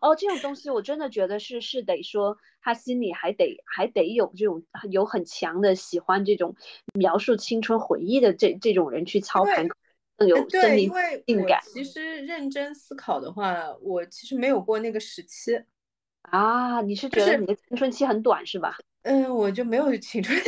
[0.00, 6.54] 哦，这种东西我真的觉得是是得说，他心里还得还得有这种有很强的喜欢这种
[6.92, 9.66] 描述青春回忆的这这种人去操盘，
[10.18, 10.92] 更有生命
[11.26, 11.58] 性感。
[11.64, 15.58] 其实认真思考的话，我其实没有过那个时期
[16.20, 16.82] 啊。
[16.82, 18.76] 你是觉得你的青春期很短是吧？
[19.02, 20.44] 嗯，我就没有青春期，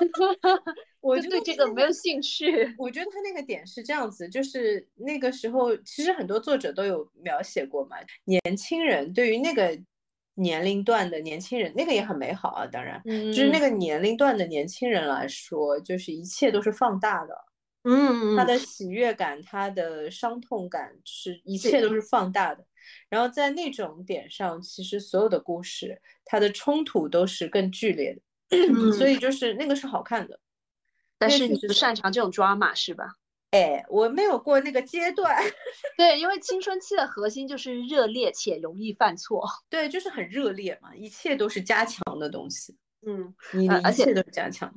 [1.00, 2.74] 我就对这个没有兴趣。
[2.76, 7.96] 我觉得他那个点是这样子，就是那个时候，其实很多作者都有描写过嘛。
[8.24, 9.78] 年轻人对于那个
[10.34, 12.66] 年龄段的年轻人，那个也很美好啊。
[12.66, 17.34] 当然，就是那个年龄段的年轻人来说，就是一切都是放大的。
[17.84, 22.64] 嗯，他的喜悦感，他的伤痛感，是一切都是放大的。
[23.08, 30.40] 然后在那种点上，其实所有的故事，它的冲突都是更剧烈的， 所以就是那个是好看的。
[31.18, 33.14] 但是你不擅长这种抓马是吧？
[33.50, 35.34] 哎，我没有过那个阶段。
[35.96, 39.42] 对，因为青春期的核心就是热烈且容易犯错。
[39.70, 42.76] 对，就是很热烈嘛，一切都是加强的东西。
[43.06, 44.70] 嗯，你的一切都是加强，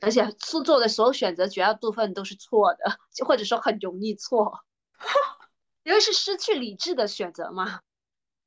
[0.00, 4.60] 而且做做的所有选择绝大部分都是错的，就或者说很容易错。
[5.84, 7.80] 因为是失去理智的选择嘛，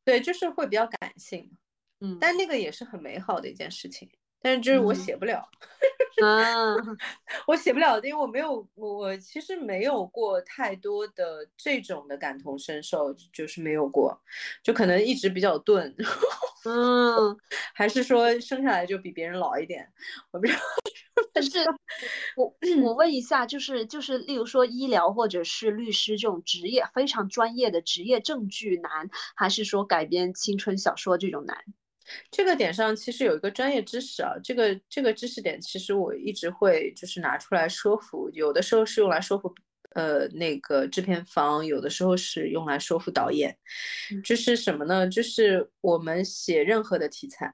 [0.04, 1.58] 对，就是会比较感性，
[2.00, 4.12] 嗯，但那个也是很美好的一件事情，
[4.42, 5.48] 但是就是我写不了，
[6.24, 6.76] 啊，
[7.48, 14.20] 我写不了，因为我没有，我其实没有过太多的这种的感同身受，就是没有过，
[14.64, 15.94] 就可能一直比较钝，
[16.66, 17.38] 嗯，
[17.74, 19.92] 还是说生下来就比别人老一点，
[20.32, 20.60] 我不知道。
[21.34, 21.58] 但是，
[22.36, 31.58] 我我问一下，就是就是，例如说医疗或者是律师这种职业非常专业的职业证据难，还是说改编青春小说这种难？
[32.32, 39.54] 这个点上其实有一个专业知识啊，这个这个知识点其实我一直会就是拿出来说服，有的时候是用来说服
[39.92, 43.58] 呃那个制片方，有的时候是用来说服导演。
[44.24, 45.08] 就是什么呢？
[45.08, 47.54] 就是我们写任何的题材，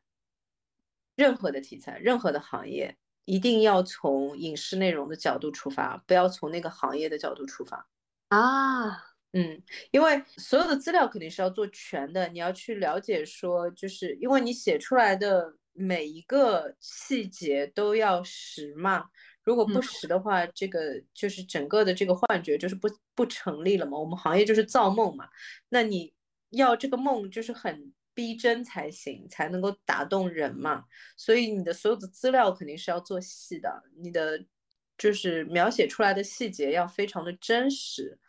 [1.15, 2.95] 任何的题材，任何的行业。
[3.25, 7.87] 一定要从影视内容的角度出发，不要从那个行业的角度出发
[8.27, 9.12] 啊。
[9.33, 9.61] 嗯，
[9.91, 19.05] 因为所有的资料肯定是要做全的，你要去了解说，就是因为你写出来的每一个细节都要实嘛。
[19.43, 23.97] 如果不实的话，这个就是整个的这个幻觉就是不不成立了嘛。
[23.99, 25.27] 我们行业就是造梦嘛，
[25.69, 26.13] 那你
[26.51, 27.93] 要这个梦就是很。
[28.15, 30.83] 逼真才行，才能够打动人嘛。
[31.17, 34.45] 所以你的所有的资料肯定是要做细的，你的
[34.99, 38.19] 就是描写出来的细节要非常的真实。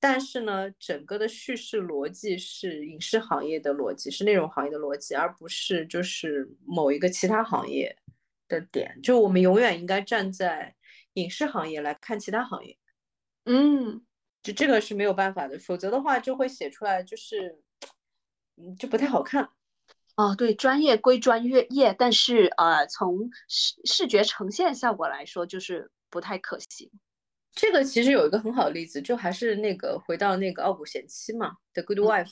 [0.00, 7.94] 但是呢，整个的叙事逻辑是影视行业的逻辑，是内容行业的逻辑，而不是就是某一个其他行业
[8.48, 8.98] 的点。
[9.02, 10.74] 就我们永远应该站在
[11.12, 12.76] 影视行业来看其他行业。
[13.44, 14.04] 嗯，
[14.42, 17.60] 就这个是没有办法的，否则的话就会写出来就是。
[18.62, 19.48] 嗯就不太好看
[20.16, 26.90] 哦，对，专业归专业业，但是呃，从视视觉呈现效果来说，就是不太可行。
[27.52, 32.26] 这个其实有一个很好的例子，就还是那个回到那个《傲骨贤妻》嘛，《The Good Wife》。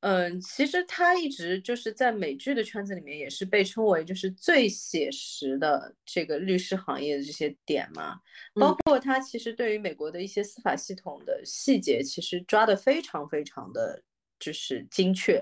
[0.00, 8.18] 嗯，其实他一直就是在美剧的圈子里面也是被称为就是最写实的这个律师行业的这些点嘛，
[8.54, 14.02] 包括他其实对于美国的一些司法系统的细节，其实抓的非常非常的
[14.40, 15.40] 就是精确，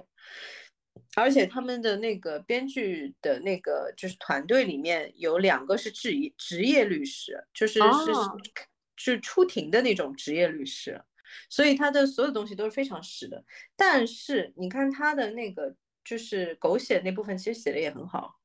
[1.17, 8.13] 而且他们的那个编剧的那个就是团队里面有两个是职业职业律师，就是是
[9.03, 11.03] 是出庭的那种职业律师。
[11.49, 13.45] 所以他的所有东西都是非常实的，
[13.77, 15.75] 但是你看他的那个
[16.05, 18.41] 就是狗血那部分，其实写的也很好。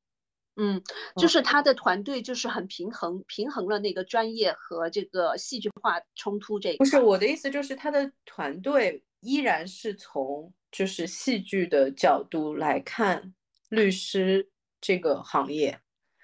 [0.54, 0.80] 嗯，
[1.16, 6.76] 就是他的团队就是很平衡，平衡了那个专业和这个戏剧化冲突这一。
[6.78, 13.34] 不是我的意思，就是他的团队依然是从就是戏剧的角度来看
[13.68, 14.48] 律师
[14.80, 15.78] 这个行业，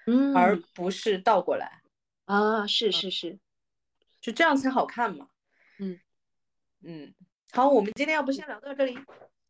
[0.07, 1.81] 嗯，而不是倒过来。
[2.25, 3.37] 啊，是是是，
[4.23, 5.27] 就这样才好看嘛。
[5.79, 5.99] 嗯。
[6.85, 7.13] 嗯，
[7.51, 8.97] 好，我们今天要不先聊到这里。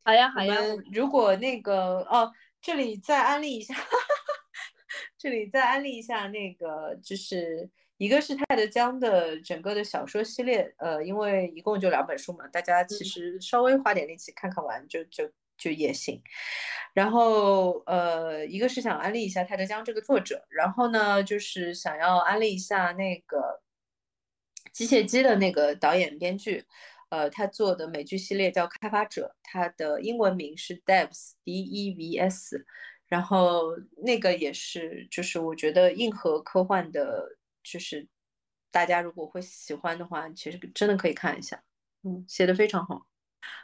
[0.03, 0.55] 好呀，好呀。
[0.91, 3.73] 如果那个哦，这里再安利一下，
[5.17, 16.21] 这里再安利一下那个，就是一个是泰德江的整个的小说系列，呃，因为一共就两本书嘛，大家其实稍微花点力气看看完就就就也行。
[16.93, 23.62] 然后呃，一个是想安利一下泰德江这个作者，然后呢，就是想要安利一下那个
[24.73, 26.65] 机械姬的那个导演编剧。
[27.09, 32.65] 呃，他做的美剧系列叫《开发者》，他的英文名是 Devs，D E V S，
[33.05, 38.07] 然后那个也是，就是我觉得硬核科幻的，就是
[38.71, 41.63] 大家如果会喜欢的话，其实真的可以看一下，
[42.01, 43.05] 嗯，写的非常好。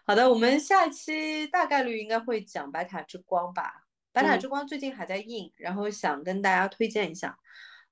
[0.06, 3.74] 好的，我们下一期大概率应该会讲《白塔之光》吧，
[4.12, 7.40] 《白塔之光》最近还在印，然后想跟大家推荐一下。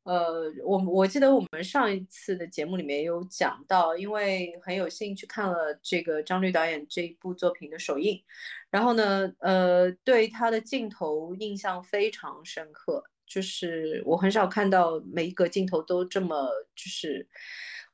[0.07, 8.23] 呃，我我记得我们上一次的节目里面有讲到，因为很有幸去看了这个张律导演这一部作品的首映，
[8.69, 17.27] 然后呢，呃，对他的镜头印象非常深刻，就是我很少看到每一个镜头都这么就是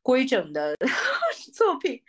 [0.03, 0.77] 规整的
[1.51, 1.99] 作品，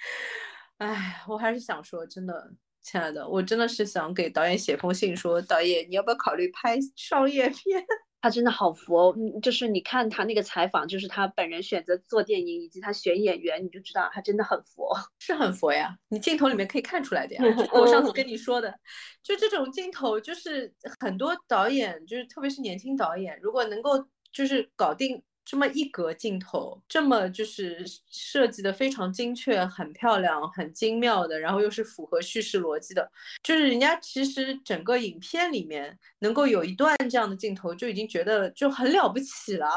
[0.77, 2.53] 哎，我还是想说，真的，
[2.83, 7.83] 亲爱的，我真的是想给导演写封信说，导演你要不要考虑拍商业片？
[8.25, 15.95] 他真的好佛，嗯，就是你看他那个采访，就是他本人选择做电影，以及他选演员，你就知道他真的很佛，是很佛呀。
[16.09, 17.43] 你镜头里面可以看出来的呀。
[17.71, 18.75] 我上次跟你说的，
[19.23, 25.23] 就这种镜头，就是很多导演，就是特别是年轻导演，如果能够就是搞定。
[25.45, 33.11] 这么一格镜头，这么就是设计的非常精确、很漂亮、很精妙的，然后又是符合叙事逻辑的，
[33.43, 39.69] 就是人家其实整个影片里面能够有一段这样的镜头，就已经觉得就很了不起了。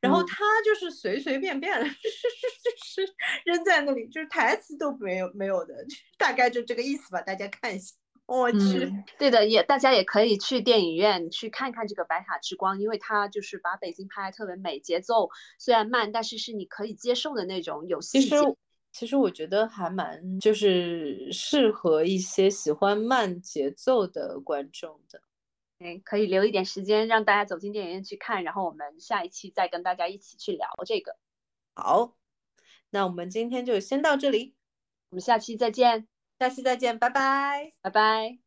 [0.00, 5.74] 然后他就是随随便便 是是扔在那里，就是台词都没有没有的，
[6.16, 7.94] 大概就这个意思吧，大家看一下。
[8.26, 18.28] 我去，对的，也大家也可以去电影院去看看这个《白塔之光》，因为它就是把北京拍的特别美，节奏虽然慢，但是是你可以接受的那种有细节。
[18.30, 18.56] 其实，
[18.92, 25.20] 其实我觉得还蛮就是适合一些喜欢慢节奏的观众的。
[25.80, 31.16] 哎，可以留一点时间让大家走进电影院去看，然后我们下一期再跟大家一起去聊这个。
[31.74, 32.16] 好，
[32.88, 34.54] 那我们今天就先到这里，
[35.10, 36.13] 我们下期再见。
[36.38, 38.43] 下期再见，拜拜，拜拜。